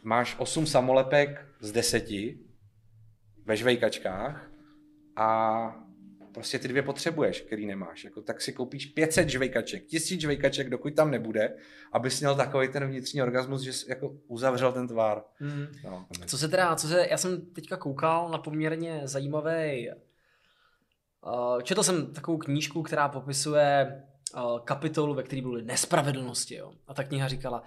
[0.03, 2.09] máš 8 samolepek z 10
[3.45, 4.49] ve žvejkačkách
[5.15, 5.86] a
[6.37, 8.03] prostě ty dvě potřebuješ, který nemáš.
[8.03, 11.55] Jako, tak si koupíš 500 žvejkaček, 1000 žvejkaček, dokud tam nebude,
[11.91, 15.23] abys měl takový ten vnitřní orgasmus, že jsi jako uzavřel ten tvár.
[15.39, 15.67] Mhm.
[15.83, 19.89] No, Co se teda, co se, já jsem teďka koukal na poměrně zajímavý,
[21.25, 24.03] uh, četl jsem takovou knížku, která popisuje
[24.35, 26.71] uh, kapitolu, ve které byly nespravedlnosti, jo.
[26.87, 27.63] A ta kniha říkala,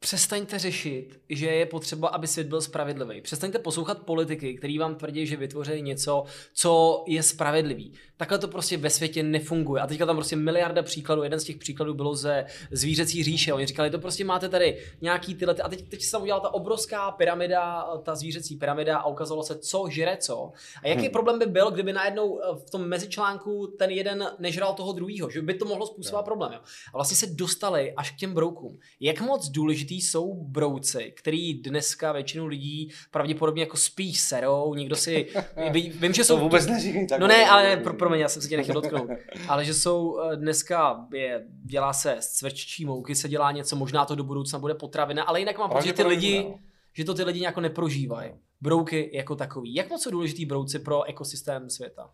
[0.00, 3.20] přestaňte řešit, že je potřeba, aby svět byl spravedlivý.
[3.20, 7.92] Přestaňte poslouchat politiky, který vám tvrdí, že vytvoří něco, co je spravedlivý.
[8.16, 9.82] Takhle to prostě ve světě nefunguje.
[9.82, 11.22] A teďka tam prostě miliarda příkladů.
[11.22, 13.52] Jeden z těch příkladů bylo ze zvířecí říše.
[13.52, 15.54] Oni říkali, to prostě máte tady nějaký tyhle.
[15.54, 19.58] A teď, teď se tam udělala ta obrovská pyramida, ta zvířecí pyramida a ukázalo se,
[19.58, 20.52] co žere co.
[20.82, 21.10] A jaký Hmm.
[21.10, 25.42] problém by byl, kdyby najednou eh, v tom mezičlánku ten jeden nežral toho druhého, že
[25.42, 26.52] by to mohlo způsobovat problém.
[26.52, 26.60] Jo?
[26.94, 28.78] A vlastně se dostali až k těm broukům.
[29.00, 29.48] Jak moc
[29.88, 35.28] důležitý jsou brouci, který dneska většinu lidí pravděpodobně jako spíš serou, někdo si,
[35.70, 36.36] ví- vím, že jsou...
[36.36, 37.20] to vůbec neříkej tak.
[37.20, 39.10] No ne, ale pro, promiň, já jsem se tě nechtěl dotknout.
[39.48, 44.04] Ale že jsou eh, dneska, je, dělá se z cvrččí mouky, se dělá něco, možná
[44.04, 46.58] to do budoucna bude potravina, ale jinak mám pocit, že ty lidi, no.
[46.92, 48.32] že to ty lidi nějak neprožívají.
[48.60, 49.74] Brouky jako takový.
[49.74, 52.10] Jak moc jsou důležitý brouci pro ekosystém světa?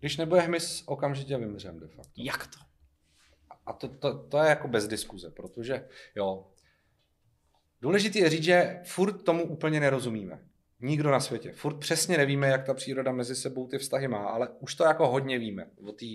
[0.00, 2.12] Když nebude hmyz, okamžitě vymřem de facto.
[2.16, 2.58] Jak to?
[3.66, 6.46] A to, to, to je jako bez diskuze, protože jo,
[7.82, 10.38] důležité je říct, že furt tomu úplně nerozumíme.
[10.80, 11.52] Nikdo na světě.
[11.52, 15.08] Furt přesně nevíme, jak ta příroda mezi sebou ty vztahy má, ale už to jako
[15.08, 16.06] hodně víme o té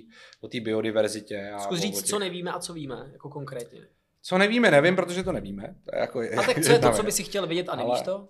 [0.41, 1.49] o biodiverzitě.
[1.49, 3.81] A Zkus říct, těch- co nevíme a co víme, jako konkrétně.
[4.21, 5.75] co nevíme, nevím, protože to nevíme.
[5.83, 7.91] To je jako A tak co je to, co by si chtěl vědět a nevíš
[7.93, 8.27] Ale- to?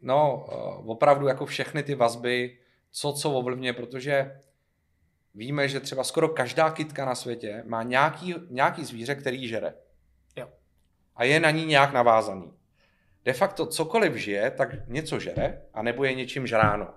[0.00, 0.54] No, eh,
[0.86, 2.58] opravdu jako všechny ty vazby,
[2.90, 4.40] co co ovlivňuje, protože
[5.34, 9.74] víme, že třeba skoro každá kytka na světě má nějaký, nějaký zvíře, který žere.
[11.16, 12.52] A je na ní nějak navázaný.
[13.24, 16.88] De facto cokoliv žije, tak něco žere, anebo je něčím žráno.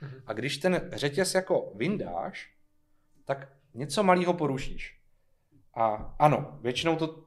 [0.00, 0.22] Mhm.
[0.26, 2.54] A když ten řetěz jako vyndáš,
[3.24, 4.98] tak něco malého porušíš.
[5.74, 7.24] A ano, většinou to,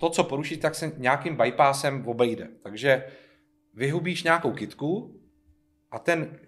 [0.00, 2.48] to, co poruší, tak se nějakým bypassem obejde.
[2.62, 3.04] Takže
[3.74, 5.20] vyhubíš nějakou kytku
[5.90, 6.38] a ten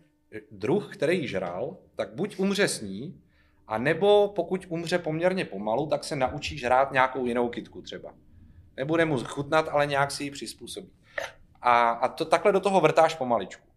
[0.51, 3.23] druh, který ji žral, tak buď umře s ní,
[3.67, 8.15] a nebo pokud umře poměrně pomalu, tak se naučí žrát nějakou jinou kytku třeba.
[8.77, 10.93] Nebude mu chutnat, ale nějak si ji přizpůsobí.
[11.63, 13.69] A, a to takhle do toho vrtáš pomaličku.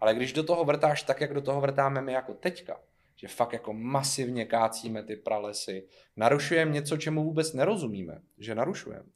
[0.00, 2.80] Ale když do toho vrtáš tak, jak do toho vrtáme my jako teďka,
[3.16, 9.08] že fakt jako masivně kácíme ty pralesy, narušujeme něco, čemu vůbec nerozumíme, že narušujeme,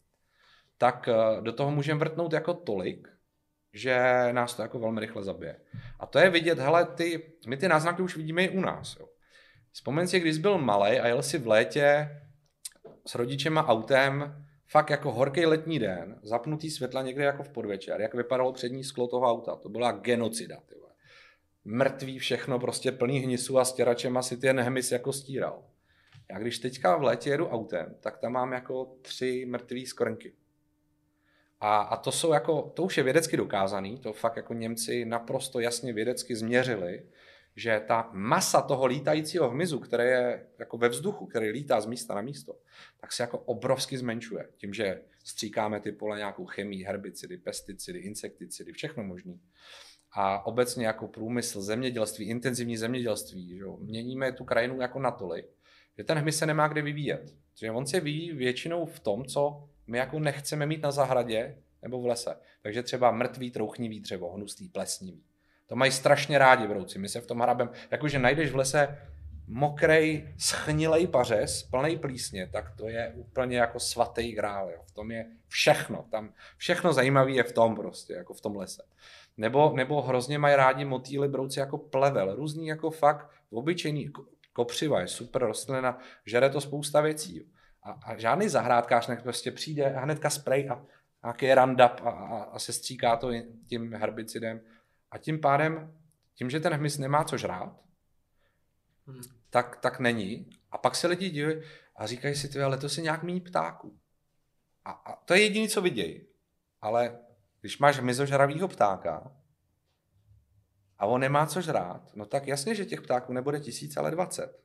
[0.78, 3.08] tak eh, do toho můžeme vrtnout jako tolik,
[3.72, 5.60] že nás to jako velmi rychle zabije.
[6.00, 8.96] A to je vidět, hele, ty, my ty náznaky už vidíme i u nás.
[9.00, 9.08] Jo.
[9.72, 12.08] Vzpomeň si, když jsi byl malý a jel si v létě
[13.06, 18.14] s rodičema autem, fakt jako horký letní den, zapnutý světla někde jako v podvečer, jak
[18.14, 19.56] vypadalo přední sklo toho auta.
[19.56, 20.56] To byla genocida.
[20.66, 20.92] Ty vole.
[21.64, 25.62] Mrtvý všechno, prostě plný hnisu a stěračem asi ten hmyz jako stíral.
[26.30, 30.32] Já když teďka v létě jedu autem, tak tam mám jako tři mrtvé skrnky.
[31.60, 35.60] A, a to jsou jako, to už je vědecky dokázaný, to fakt jako Němci naprosto
[35.60, 37.02] jasně vědecky změřili,
[37.56, 42.14] že ta masa toho lítajícího hmyzu, které je jako ve vzduchu, který lítá z místa
[42.14, 42.56] na místo,
[43.00, 44.48] tak se jako obrovsky zmenšuje.
[44.56, 49.34] Tím, že stříkáme ty pole nějakou chemii, herbicidy, pesticidy, insekticidy, všechno možné.
[50.12, 55.46] A obecně jako průmysl, zemědělství, intenzivní zemědělství, že jo, měníme tu krajinu jako natolik,
[55.98, 57.34] že ten hmyz se nemá kde vyvíjet.
[57.52, 62.00] Protože on se vyvíjí většinou v tom, co my jako nechceme mít na zahradě nebo
[62.00, 62.36] v lese.
[62.62, 65.22] Takže třeba mrtvý trouchnivý dřevo, hnustý, plesnivý.
[65.74, 66.98] To mají strašně rádi brouci.
[66.98, 68.98] My se v tom hrabem, jakože najdeš v lese
[69.46, 74.70] mokrej, schnilej pařez, plný plísně, tak to je úplně jako svatý grál.
[74.70, 74.82] Jo.
[74.86, 76.06] V tom je všechno.
[76.10, 78.82] Tam všechno zajímavé je v tom prostě, jako v tom lese.
[79.36, 84.12] Nebo, nebo hrozně mají rádi motýly brouci jako plevel, různý jako fakt obyčejný,
[84.52, 87.38] kopřiva je super rostlina, žere to spousta věcí.
[87.38, 87.44] Jo.
[87.82, 90.82] A, a žádný zahrádkář nech prostě přijde a hnedka spray a
[91.24, 93.30] nějaký randap a, a, a se stříká to
[93.66, 94.60] tím herbicidem.
[95.14, 95.94] A tím pádem,
[96.34, 97.80] tím, že ten hmyz nemá co žrát,
[99.06, 99.20] hmm.
[99.50, 100.50] tak, tak není.
[100.70, 101.62] A pak se lidi dívají
[101.96, 103.98] a říkají si, ale to si nějak méně ptáků.
[104.84, 106.26] A, a to je jediné, co vidějí.
[106.80, 107.18] Ale
[107.60, 109.32] když máš hmyzožravýho ptáka
[110.98, 114.60] a on nemá co žrát, no tak jasně, že těch ptáků nebude tisíc, ale dvacet.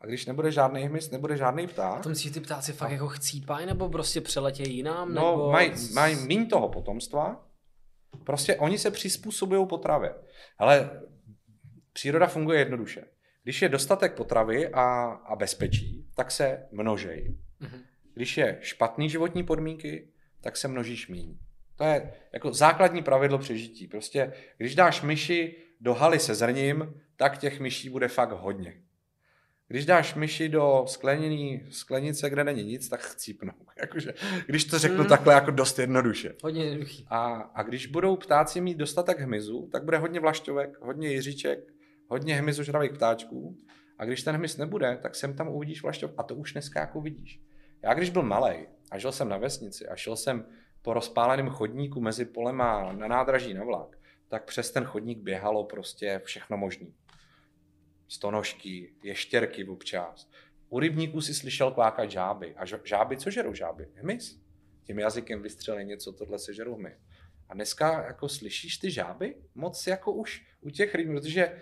[0.00, 1.98] A když nebude žádný hmyz, nebude žádný pták.
[1.98, 2.92] A to myslíš, ty ptáci fakt a...
[2.92, 5.14] jako chcípají, nebo prostě přeletějí jinam?
[5.14, 5.52] No, nebo...
[5.52, 7.51] mají maj méně toho potomstva,
[8.24, 10.14] prostě oni se přizpůsobují potravě.
[10.58, 11.02] Ale
[11.92, 13.04] příroda funguje jednoduše.
[13.42, 17.38] Když je dostatek potravy a, a bezpečí, tak se množejí.
[17.60, 17.82] Mm-hmm.
[18.14, 20.08] Když je špatný životní podmínky,
[20.40, 21.38] tak se množíš míň.
[21.76, 23.86] To je jako základní pravidlo přežití.
[23.86, 28.82] Prostě, když dáš myši do haly se zrním, tak těch myší bude fakt hodně.
[29.68, 33.52] Když dáš myši do skleněný sklenice, kde není nic, tak chcípnou.
[33.80, 34.14] Jakože,
[34.46, 35.08] když to řeknu mm.
[35.08, 36.34] takhle jako dost jednoduše.
[36.42, 37.06] Hodně jednoduchý.
[37.10, 41.72] A, a když budou ptáci mít dostatek hmyzu, tak bude hodně vlašťovek, hodně jiříček,
[42.08, 43.58] hodně hmyzu žravých ptáčků.
[43.98, 47.00] A když ten hmyz nebude, tak sem tam uvidíš vlašťov a to už dneska jako
[47.00, 47.40] vidíš.
[47.82, 48.56] Já když byl malý
[48.90, 50.44] a žil jsem na vesnici a šel jsem
[50.82, 53.98] po rozpáleném chodníku mezi polema na nádraží na vlak,
[54.28, 56.86] tak přes ten chodník běhalo prostě všechno možné
[58.12, 60.28] stonožky, ještěrky občas.
[60.68, 62.54] U rybníků si slyšel kvákat žáby.
[62.56, 63.88] A žáby, co žerou žáby?
[63.94, 64.40] Hmyz.
[64.84, 66.92] Tím jazykem vystřelí něco, tohle se žerou hmyz.
[67.48, 69.36] A dneska jako slyšíš ty žáby?
[69.54, 71.58] Moc jako už u těch ryb, protože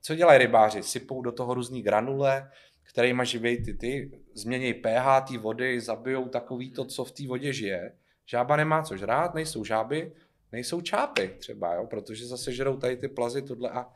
[0.00, 0.82] co dělají rybáři?
[0.82, 2.50] Sypou do toho různý granule,
[2.82, 7.52] kterýma živějí ty, ty, změní pH té vody, zabijou takový to, co v té vodě
[7.52, 7.92] žije.
[8.26, 10.12] Žába nemá co žrát, nejsou žáby,
[10.52, 11.86] nejsou čápy třeba, jo?
[11.86, 13.92] protože zase žerou tady ty plazy, tohle a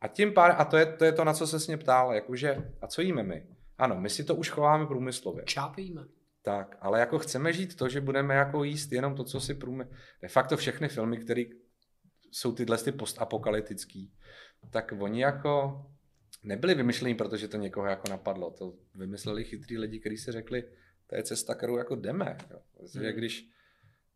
[0.00, 2.72] a tím pár, a to je, to je to, na co se mě ptal, jakože,
[2.80, 3.46] a co jíme my?
[3.78, 5.44] Ano, my si to už chováme průmyslově.
[5.44, 6.04] Čápíme.
[6.42, 9.90] Tak, ale jako chceme žít to, že budeme jako jíst jenom to, co si průmysl...
[10.22, 11.44] De facto všechny filmy, které
[12.30, 14.12] jsou tyhle ty postapokalytický,
[14.70, 15.86] tak oni jako
[16.42, 18.50] nebyli vymyšlení, protože to někoho jako napadlo.
[18.50, 20.64] To vymysleli chytrý lidi, kteří se řekli,
[21.06, 22.36] to je cesta, kterou jako jdeme.
[22.50, 22.58] Jo.
[22.94, 23.04] Hmm.
[23.04, 23.50] Když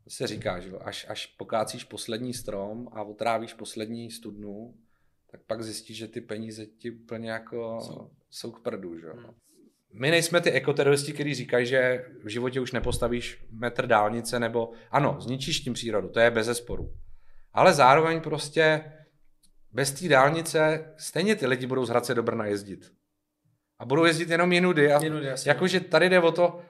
[0.08, 4.74] se říká, že až, až pokácíš poslední strom a otrávíš poslední studnu,
[5.30, 8.98] tak pak zjistíš, že ty peníze ti úplně jako jsou, jsou k prdu.
[8.98, 9.06] Že?
[9.06, 9.34] Hmm.
[9.92, 15.16] My nejsme ty ekoteroristi, kteří říkají, že v životě už nepostavíš metr dálnice, nebo ano,
[15.20, 16.92] zničíš tím přírodu, to je bez zesporu.
[17.52, 18.84] Ale zároveň prostě
[19.72, 22.92] bez té dálnice stejně ty lidi budou z Hradce do Brna jezdit.
[23.78, 24.92] A budou jezdit jenom jinudy.
[24.92, 26.60] A jinudy jakože tady jde o to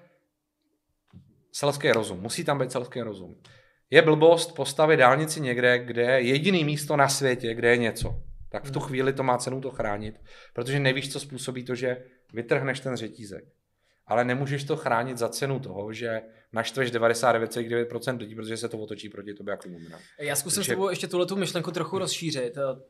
[1.52, 2.20] selský rozum.
[2.20, 3.42] Musí tam být selský rozum.
[3.90, 8.64] Je blbost postavit dálnici někde, kde je jediný místo na světě, kde je něco tak
[8.64, 8.88] v tu hmm.
[8.88, 10.20] chvíli to má cenu to chránit,
[10.52, 13.44] protože nevíš, co způsobí to, že vytrhneš ten řetízek.
[14.06, 19.08] Ale nemůžeš to chránit za cenu toho, že naštveš 99,9% lidí, protože se to otočí
[19.08, 19.98] proti tobě jako lumina.
[20.18, 20.72] Já zkusím Takže...
[20.72, 22.56] s tebou ještě tuhle tu myšlenku trochu rozšířit.
[22.56, 22.82] Eh,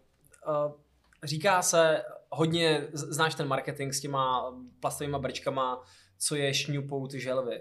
[0.49, 0.73] eh,
[1.25, 5.83] říká se hodně, znáš ten marketing s těma plastovými brčkama,
[6.19, 7.61] co je šňupou ty želvy.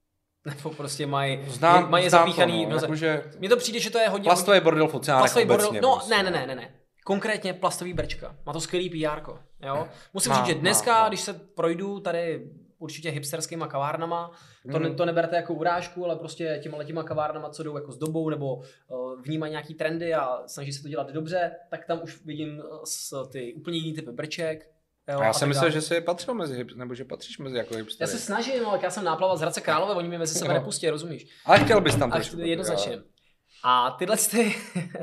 [0.44, 2.66] Nebo prostě mají, Znám, mají znám zapíchaný.
[2.66, 4.24] to, no, jakože Mně to přijde, že to je hodně...
[4.24, 5.80] plastový bordel v oceánech plastový bordel, obecně.
[5.80, 6.14] no prostě.
[6.14, 6.79] ne, ne, ne, ne, ne.
[7.04, 8.36] Konkrétně plastový brčka.
[8.46, 9.20] Má to skvělý PR.
[9.66, 9.88] Jo?
[10.14, 11.08] Musím Má, říct, že má, dneska, má.
[11.08, 14.30] když se projdu tady určitě hipsterskýma kavárnama,
[14.72, 14.96] to, ne, Mhm.
[14.96, 18.54] to neberte jako urážku, ale prostě těma těma kavárnama, co jdou jako s dobou, nebo
[18.54, 18.62] uh,
[19.22, 23.28] vnímají nějaký trendy a snaží se to dělat dobře, tak tam už vidím uh, s,
[23.32, 24.70] ty úplně jiný typy brček.
[25.12, 25.72] Jo, A já jsem myslel, dále.
[25.72, 28.10] že jsi patřil mezi hip, nebo že patříš mezi jako Já hipstery.
[28.10, 30.60] se snažím, ale já jsem náplava z Hradce Králové, oni mě mezi sebe Jo.
[30.60, 31.26] nepustí, rozumíš?
[31.44, 32.38] Ale chtěl bys tam A trošku.
[32.40, 32.98] jednoznačně.
[33.64, 34.54] A tyhle ty...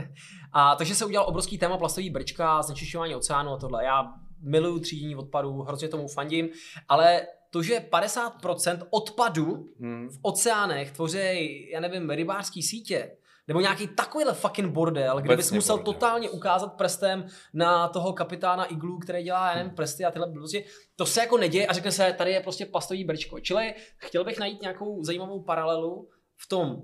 [0.59, 3.85] a takže se udělal obrovský téma plastový brčka, znečišťování oceánu a tohle.
[3.85, 6.49] Já miluju třídění odpadů, hrozně tomu fandím,
[6.89, 10.09] ale to, že 50% odpadu Hmm.
[10.09, 13.11] v oceánech tvoří, já nevím, rybářský sítě,
[13.47, 15.93] nebo nějaký takovýhle fucking bordel, kde bys musel bordel.
[15.93, 20.65] totálně ukázat prstem na toho kapitána Iglu, který dělá, já nevím, prsty a tyhle blbosti.
[20.95, 23.39] To se jako neděje a řekne se, tady je prostě plastový brčko.
[23.39, 26.81] Čili chtěl bych najít nějakou zajímavou paralelu v tom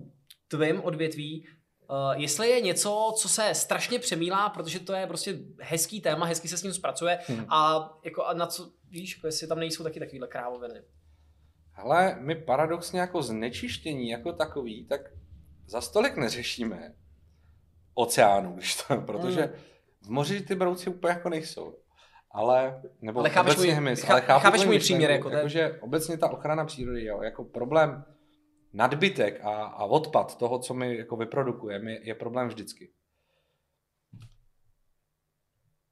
[0.47, 1.47] tvém odvětví,
[1.90, 6.48] Uh, jestli je něco, co se strašně přemýlá, protože to je prostě hezký téma, hezky
[6.48, 7.46] se s ním zpracuje Hmm.
[7.50, 10.82] a, jako, a na co, víš, jako jestli tam nejsou taky takovýhle krávoviny.
[11.72, 15.02] Hele, my paradoxně jako znečištění jako takový, tak
[15.68, 16.94] za stolik neřešíme
[17.94, 19.52] oceánu, když to, protože Mm.
[20.02, 21.76] v moři ty brouci úplně jako nejsou.
[22.32, 25.36] Ale, nebo Ale chápeš obecně můj- hmyz, chá- ale chápu chápeš můj příměr, jako to
[25.36, 28.06] je- jakože obecně ta ochrana přírody, jo, jako problém
[28.74, 32.91] nadbytek a, a odpad toho, co my jako vyprodukujeme, je, je problém vždycky.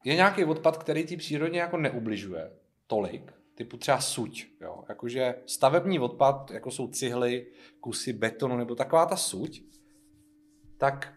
[0.03, 2.51] Je nějaký odpad, který té přírodě jako neubližuje
[2.87, 9.05] tolik, typu třeba suť, jo, jakože stavební odpad, jako jsou cihly, kusy betonu nebo taková
[9.05, 9.61] ta suť,
[10.77, 11.13] tak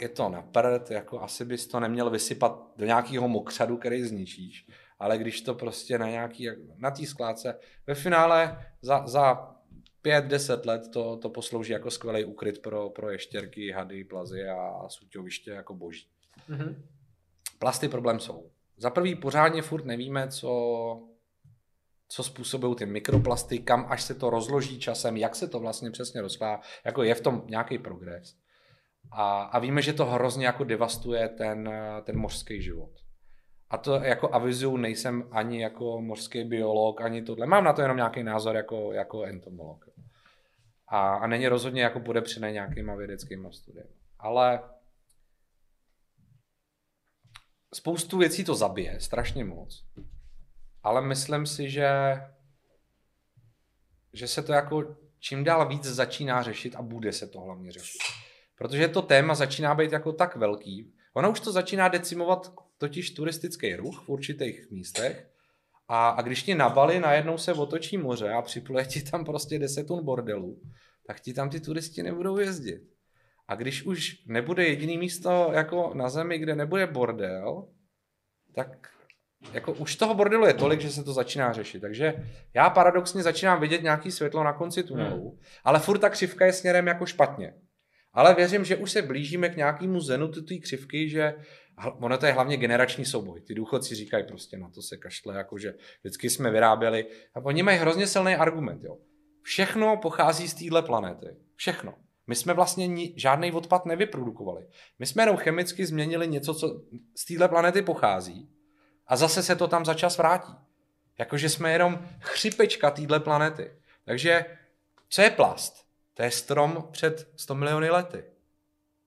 [0.00, 4.66] je to na prd, jako asi bys to neměl vysypat do nějakého mokřadu, který zničíš,
[4.98, 9.54] ale když to prostě na nějaký, na té skládce, ve finále za, za
[10.04, 15.50] 5-10 let to, to poslouží jako skvělý úkryt pro, pro ještěrky, hady, plazy a, suťoviště
[15.50, 16.06] jako boží.
[16.48, 16.82] Mhm.
[17.58, 18.50] Plasty problém jsou.
[18.76, 21.08] Za prvý pořádně furt nevíme, co,
[22.08, 26.20] co způsobují ty mikroplasty, kam až se to rozloží časem, jak se to vlastně přesně
[26.20, 28.36] rozkládá, jako je v tom nějaký progres.
[29.12, 31.70] A, a víme, že to hrozně jako devastuje ten,
[32.04, 33.03] ten mořský život.
[33.70, 37.46] A to jako avizuju, nejsem ani jako mořský biolog, ani tohle.
[37.46, 39.88] Mám na to jenom nějaký názor jako, jako entomolog.
[40.88, 43.90] A, a není rozhodně jako podepřený nějakýma vědeckýma studiemi.
[44.18, 44.62] Ale
[47.74, 49.84] spoustu věcí to zabije, strašně moc.
[50.82, 51.90] Ale myslím si, že,
[54.12, 57.98] že se to jako čím dál víc začíná řešit a bude se to hlavně řešit.
[58.58, 60.94] Protože to téma začíná být jako tak velký.
[61.14, 65.26] Ono už to začíná decimovat totiž turistický ruch v určitých místech.
[65.88, 69.58] A, a když ti na Bali najednou se otočí moře a připluje ti tam prostě
[69.58, 70.60] 10 tun bordelu,
[71.06, 72.82] tak ti tam ty turisti nebudou jezdit.
[73.48, 77.68] A když už nebude jediný místo jako na zemi, kde nebude bordel,
[78.54, 78.88] tak
[79.52, 81.80] jako už toho bordelu je tolik, že se to začíná řešit.
[81.80, 82.14] Takže
[82.54, 85.38] já paradoxně začínám vidět nějaký světlo na konci tunelu, hmm.
[85.64, 87.54] ale furt ta křivka je směrem jako špatně.
[88.12, 91.34] Ale věřím, že už se blížíme k nějakému zenu té křivky, že
[92.00, 93.40] ono to je hlavně generační souboj.
[93.40, 97.06] Ty důchodci říkají prostě na to se kašle, jakože vždycky jsme vyráběli.
[97.34, 98.84] A oni mají hrozně silný argument.
[98.84, 98.98] Jo.
[99.42, 101.36] Všechno pochází z téhle planety.
[101.56, 101.94] Všechno.
[102.26, 104.66] My jsme vlastně ni- žádný odpad nevyprodukovali.
[104.98, 106.80] My jsme jenom chemicky změnili něco, co
[107.16, 108.50] z téhle planety pochází
[109.06, 110.52] a zase se to tam za čas vrátí.
[111.18, 113.70] Jakože jsme jenom chřipečka téhle planety.
[114.04, 114.44] Takže
[115.08, 115.84] co je plast?
[116.14, 118.24] To je strom před 100 miliony lety.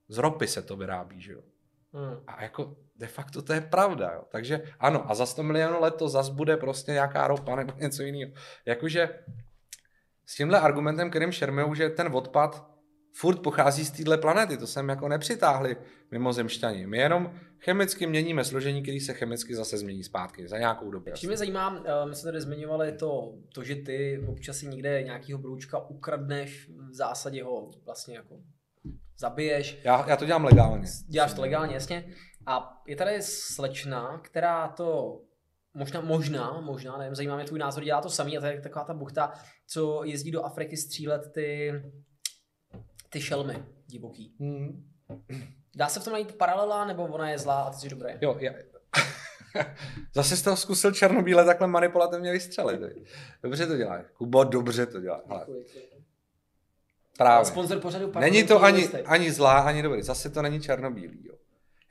[0.07, 1.41] Z ropy se to vyrábí, že jo?
[1.93, 2.23] Hmm.
[2.27, 4.23] A jako de facto to je pravda, jo.
[4.31, 8.03] Takže ano, a za 100 milionů let to zas bude prostě nějaká ropa nebo něco
[8.03, 8.31] jiného.
[8.65, 9.09] Jakože
[10.25, 12.77] s tímhle argumentem, kterým šermujou, že ten odpad
[13.13, 15.77] furt pochází z téhle planety, to jsem jako nepřitáhli
[16.11, 16.87] mimozemšťani.
[16.87, 21.09] My jenom chemicky měníme složení, který se chemicky zase změní zpátky za nějakou dobu.
[21.09, 25.03] Ještě mě zajímá, eh, my jsme tady zmiňovali to, to, že ty občas si někde
[25.03, 28.39] nějakýho broučka ukradneš, v zásadě ho vlastně jako
[29.19, 30.87] zabiješ, Já, já to dělám legálně.
[31.07, 32.13] děláš to legálně, jasně.
[32.45, 35.21] A je tady slečna, která to
[35.73, 38.85] možná, možná, možná, nevím, zajímá mě tvůj názor, dělá to samý a to je taková
[38.85, 39.33] ta buchta,
[39.67, 41.73] co jezdí do Afriky střílet ty,
[43.09, 44.35] ty šelmy divoký.
[44.39, 44.89] Hmm.
[45.75, 48.09] Dá se v tom najít paralela, nebo ona je zlá a ty jsi dobrý?
[48.21, 48.53] Jo, já...
[50.15, 52.81] Zase jsi to zkusil černobíle takhle manipulativně vystřelit.
[53.43, 54.03] Dobře to dělá.
[54.17, 55.21] Kubo, dobře to dělá.
[55.29, 55.96] Ale Děkuji.
[57.17, 57.45] Právě.
[57.45, 60.01] Sponzor pořadu Není to ani, ani zlá, ani dobrý.
[60.01, 61.25] Zase to není černobílý.
[61.25, 61.33] Jo.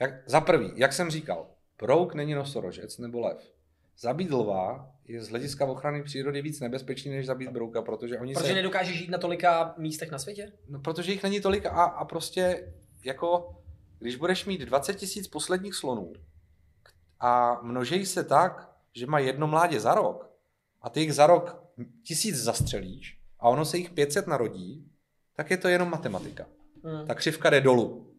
[0.01, 1.47] Jak, za prvý, jak jsem říkal,
[1.77, 3.53] prouk není nosorožec nebo lev.
[3.99, 8.49] zabít lva je z hlediska ochrany přírody víc nebezpečný, než zabít brouka, protože oni Protože
[8.49, 8.55] se...
[8.55, 10.53] nedokáže žít na tolika místech na světě?
[10.69, 12.73] No, protože jich není tolik a, a prostě
[13.05, 13.57] jako,
[13.99, 16.13] když budeš mít 20 tisíc posledních slonů
[17.21, 20.31] a množej se tak, že má jedno mládě za rok
[20.83, 21.65] a ty jich za rok
[22.03, 24.91] tisíc zastřelíš a ono se jich 500 narodí,
[25.37, 26.47] tak je to jenom matematika.
[26.85, 27.07] Hmm.
[27.07, 28.13] Ta křivka jde dolů.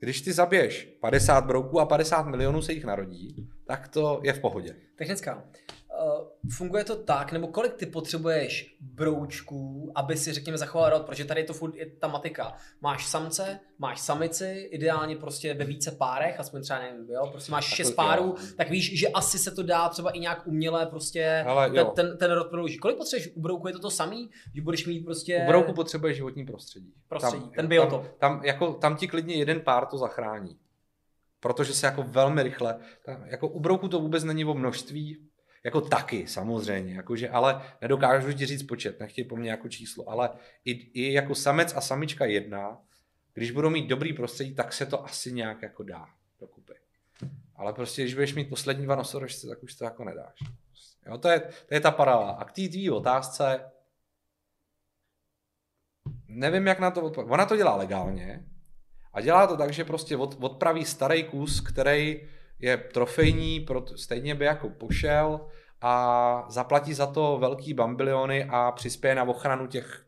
[0.00, 4.40] Když ty zabiješ 50 brouků a 50 milionů se jich narodí, tak to je v
[4.40, 4.76] pohodě.
[4.96, 5.44] Technická.
[6.02, 11.24] Uh, funguje to tak, nebo kolik ty potřebuješ broučků, aby si, řekněme, zachoval rod, protože
[11.24, 12.56] tady je to furt je ta matika.
[12.80, 17.70] Máš samce, máš samici, ideálně prostě ve více párech, aspoň třeba nevím, jo, prostě máš
[17.70, 18.36] Tak šest párů, jo.
[18.56, 22.16] tak víš, že asi se to dá třeba i nějak uměle prostě Ale ten, ten,
[22.16, 22.80] ten rod prodloužit.
[22.80, 25.40] Kolik potřebuješ u brouku, je to to samý, že budeš mít prostě...
[25.44, 26.92] U brouku potřebuje životní prostředí.
[27.08, 28.18] Prostředí, ten tam, biotop.
[28.18, 30.56] Tam, jako, tam ti klidně jeden pár to zachrání.
[31.40, 35.18] Protože se jako velmi rychle, tam, jako u brouku to vůbec není o množství,
[35.68, 40.30] jako taky samozřejmě, jakože, ale nedokážu ti říct počet, nechtěj po mně jako číslo, ale
[40.64, 42.80] i, i jako samec a samička jedna,
[43.34, 46.06] když budou mít dobrý prostředí, tak se to asi nějak jako dá
[46.40, 46.74] dokupy.
[47.56, 50.38] Ale prostě, když budeš mít poslední dva nosorožce, tak už to jako nedáš.
[51.06, 52.30] Jo, to, je, to je ta paralela.
[52.30, 53.70] A k té tvý otázce,
[56.28, 57.32] nevím, jak na to odpovědět.
[57.32, 58.44] Ona to dělá legálně
[59.12, 64.44] a dělá to tak, že prostě od, odpraví starý kus, který je trofejní, stejně by
[64.44, 65.48] jako pošel
[65.80, 70.06] a zaplatí za to velký bambiliony a přispěje na ochranu těch,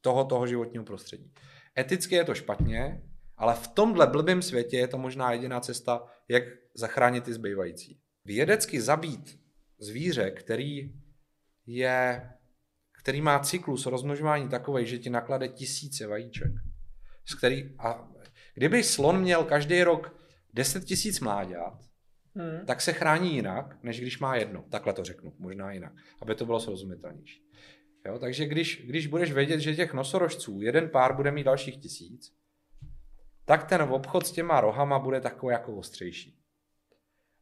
[0.00, 1.32] toho, toho životního prostředí.
[1.78, 3.02] Eticky je to špatně,
[3.36, 6.42] ale v tomhle blbém světě je to možná jediná cesta, jak
[6.74, 8.00] zachránit ty zbývající.
[8.24, 9.40] Vědecky zabít
[9.78, 10.92] zvíře, který
[11.66, 12.22] je
[13.02, 16.52] který má cyklus rozmnožování takový, že ti naklade tisíce vajíček.
[17.24, 18.08] Z který, a
[18.54, 20.16] kdyby slon měl každý rok
[20.54, 21.78] 10 tisíc mláďat,
[22.34, 22.66] Hmm.
[22.66, 24.64] tak se chrání jinak, než když má jedno.
[24.70, 27.42] Takhle to řeknu, možná jinak, aby to bylo srozumitelnější.
[28.06, 32.32] Jo, takže když, když budeš vědět, že těch nosorožců jeden pár bude mít dalších tisíc,
[33.44, 36.38] tak ten obchod s těma rohama bude takový jako ostřejší.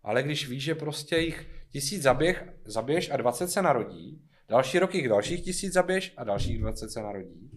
[0.02, 4.94] Ale když víš, že prostě jich tisíc zaběh, zabiješ a 20 se narodí, další rok
[4.94, 7.50] jich dalších tisíc zabiješ a dalších 20 se narodí,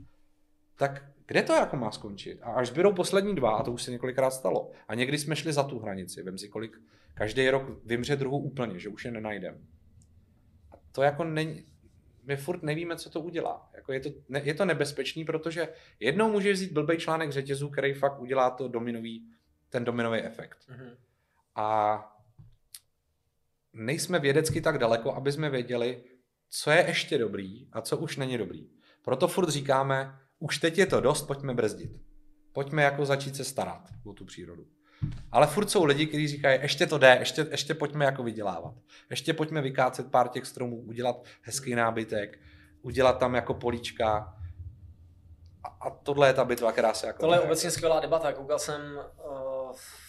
[0.77, 2.39] tak kde to jako má skončit?
[2.41, 5.53] A až zbydou poslední dva, a to už se několikrát stalo, a někdy jsme šli
[5.53, 6.82] za tu hranici, vem si kolik,
[7.13, 9.67] každý rok vymře druhou úplně, že už je nenajdem.
[10.71, 11.65] A to jako není,
[12.24, 13.69] my furt nevíme, co to udělá.
[13.76, 15.67] Jako je, to, ne, je to nebezpečný, protože
[15.99, 19.28] jednou může vzít blbej článek řetězu, který fakt udělá to dominový,
[19.69, 20.57] ten dominový efekt.
[20.69, 20.89] Mhm.
[21.55, 21.99] A
[23.74, 26.03] nejsme vědecky tak daleko, aby jsme věděli,
[26.49, 28.69] co je ještě dobrý a co už není dobrý.
[29.01, 31.91] Proto furt říkáme, už teď je to dost, pojďme brzdit.
[32.53, 34.65] Pojďme jako začít se starat o tu přírodu.
[35.31, 38.73] Ale furt jsou lidi, kteří říkají, ještě to jde, ještě, ještě pojďme jako vydělávat.
[39.09, 42.39] Ještě pojďme vykácet pár těch stromů, udělat hezký nábytek,
[42.81, 44.35] udělat tam jako políčka.
[45.63, 47.19] A, a tohle je ta bitva, která se jako...
[47.19, 48.33] Tohle je obecně skvělá debata.
[48.33, 49.52] Koukal jsem uh,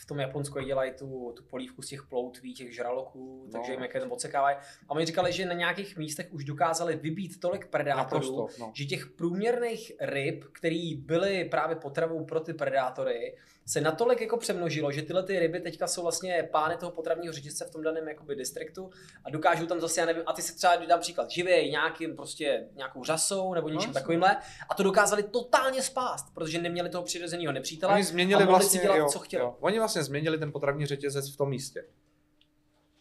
[0.04, 3.72] v tom Japonsku, dělají tu, tu polívku z těch ploutví, těch žraloků, takže No.
[3.74, 4.56] jim jak je tam odsekávají.
[4.88, 8.72] A oni říkali, že na nějakých místech už dokázali vybít tolik predátorů, Naprosto, no.
[8.74, 13.36] že těch průměrných ryb, které byly právě potravou pro ty predátory,
[13.66, 17.64] se natolik jako přemnožilo, že tyhle ty ryby teďka jsou vlastně pány toho potravního řetězce
[17.64, 18.90] v tom daném jakoby distriktu
[19.24, 22.66] a dokážou tam zase, já nevím, a ty si třeba dám příklad, živěj nějakým prostě
[22.76, 24.36] nějakou řasou nebo něčím No, takovýmhle
[24.70, 28.80] a to dokázali totálně spást, protože neměli toho přirozeného nepřítele Oni změnili a mohli vlastně,
[28.80, 29.42] si dělat, jo, co chtěli.
[29.42, 29.56] Jo.
[29.60, 31.84] Oni vlastně změnili ten potravní řetězec v tom místě.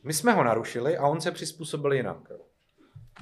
[0.04, 2.18] My jsme ho narušili a on se přizpůsobil jinak.
[2.30, 2.38] jo.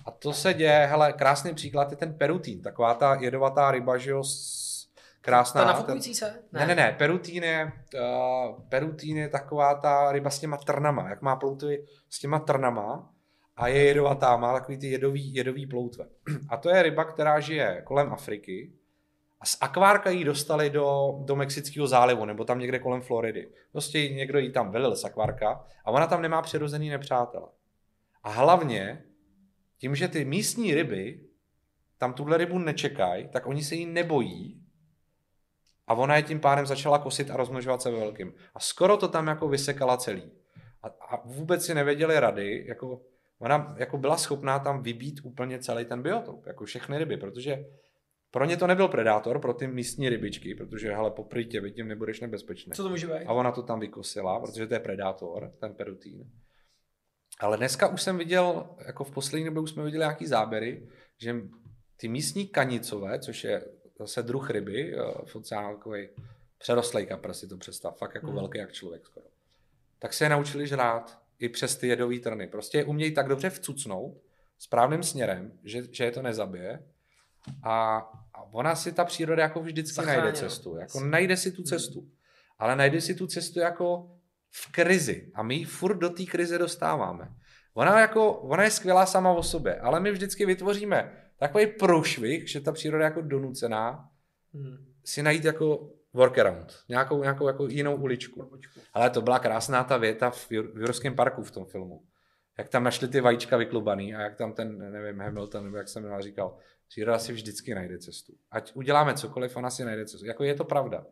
[0.05, 4.11] A to se děje, hele, krásný příklad je ten perutín, taková ta jedovatá ryba, že
[4.11, 4.70] jo, s-
[5.21, 5.61] krásná.
[5.61, 6.43] Ta ten- nafukující se?
[6.51, 11.21] Ne, ne, ne, perutín je, uh, perutín je taková ta ryba s těma trnama, jak
[11.21, 13.09] má ploutvy s těma trnama
[13.55, 16.05] a je jedovatá, má takový ty jedový, jedový ploutve.
[16.49, 18.73] A to je ryba, která žije kolem Afriky
[19.39, 23.51] a z akvárka ji dostali do, do Mexického zálivu nebo tam někde kolem Floridy.
[23.71, 27.47] Prostě někdo ji tam velil z akvárka a ona tam nemá přirozený nepřátele.
[28.23, 29.03] A hlavně
[29.77, 31.19] tím, že ty místní ryby
[31.97, 34.60] tam tuhle rybu nečekají, tak oni se jí nebojí
[35.91, 38.33] a ona je tím pádem začala kosit a rozmnožovat se ve velkým.
[38.55, 40.31] A skoro to tam jako vysekala celý.
[40.83, 43.01] A, a vůbec si nevěděli rady, jako
[43.39, 47.65] ona jako byla schopná tam vybít úplně celý ten biotop, jako všechny ryby, protože
[48.31, 52.19] pro ně to nebyl predátor, pro ty místní rybičky, protože hele, popryj tě, vidím, nebudeš
[52.19, 52.73] nebezpečný.
[52.73, 53.25] Co to může být?
[53.25, 56.31] A ona to tam vykosila, protože to je predátor, ten perutín.
[57.39, 60.87] Ale dneska už jsem viděl, jako v poslední době už jsme viděli nějaký záběry,
[61.21, 61.35] že
[61.97, 63.65] ty místní kanicové, což je
[64.01, 66.09] zase druh ryby, eh, v oceánu takový
[66.57, 68.35] přerostlej kapr, si to představ, fakt jako Hmm.
[68.35, 69.25] velký jak člověk skoro.
[69.99, 72.47] Tak se je naučili žrát i přes ty jedové trny.
[72.47, 74.17] Prostě je umějí tak dobře vcucnout
[74.57, 76.83] správným směrem, že, že je to nezabije.
[77.63, 77.97] A,
[78.33, 80.75] a ona si ta příroda jako vždycky Zachrání, najde cestu.
[80.75, 82.07] Jako najde si tu cestu.
[82.59, 84.11] Ale najde si tu cestu jako
[84.51, 85.31] v krizi.
[85.33, 87.35] A my ji furt do té krize dostáváme.
[87.73, 92.61] Ona, jako, ona je skvělá sama o sobě, ale my vždycky vytvoříme takový průšvih, že
[92.61, 94.07] ta příroda je jako donucená
[94.53, 94.77] Hmm.
[95.05, 98.59] si najít jako workaround, nějakou, nějakou jako jinou uličku.
[98.93, 102.03] Ale to byla krásná ta věta v, Jur- v Jurském parku v tom filmu.
[102.57, 106.03] Jak tam našli ty vajíčka vyklubaný a jak tam ten, nevím, Hamilton, nebo jak jsem
[106.03, 108.33] jmenoval, říkal, příroda si vždycky najde cestu.
[108.51, 110.25] Ať uděláme cokoliv, ona si najde cestu.
[110.25, 111.05] Jako je to pravda.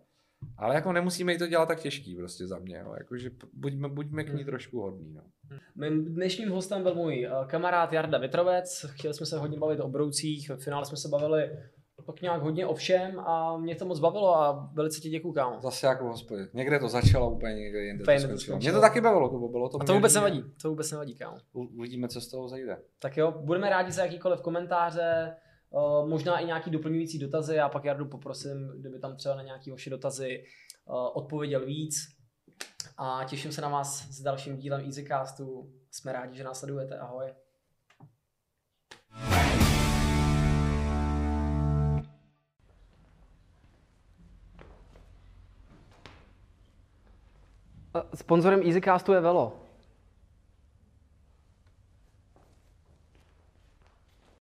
[0.57, 2.77] Ale jako nemusíme jí to dělat tak těžký prostě za mě.
[2.77, 2.93] Jo.
[2.97, 4.45] Jakože buďme, buďme k ní Hmm.
[4.45, 5.13] trošku hodný.
[5.13, 5.21] No.
[5.75, 8.85] Mým dnešním hostem byl můj eh, kamarád Jarda Vitrovec.
[8.89, 11.49] Chtěli jsme se hodně bavit o broucích, ve finále jsme se bavili
[12.13, 15.61] pak nějak hodně o všem a mě to moc bavilo a velice ti děkuju, kámo.
[15.61, 16.47] Zase jako v hospodě.
[16.53, 18.57] Někde to začalo, úplně někde jinde to skončilo.
[18.57, 21.37] Mě to taky bavilo, Kubo, bylo to A to vůbec nevadí, to vůbec nevadí, kámo.
[21.53, 22.77] Uvidíme, co z toho zajde.
[22.99, 25.33] Tak jo, budeme rádi za jakýkoliv komentáře,
[26.05, 29.89] možná i nějaký doplňující dotazy a pak Jardu poprosím, kdyby tam třeba na nějaké vaše
[29.89, 30.43] dotazy
[31.13, 31.95] odpověděl víc.
[32.97, 35.73] A těším se na vás s dalším dílem EasyCastu.
[35.91, 36.99] Jsme rádi, že nás sledujete.
[36.99, 37.33] Ahoj.
[48.15, 49.68] Sponzorem EasyCastu je Velo.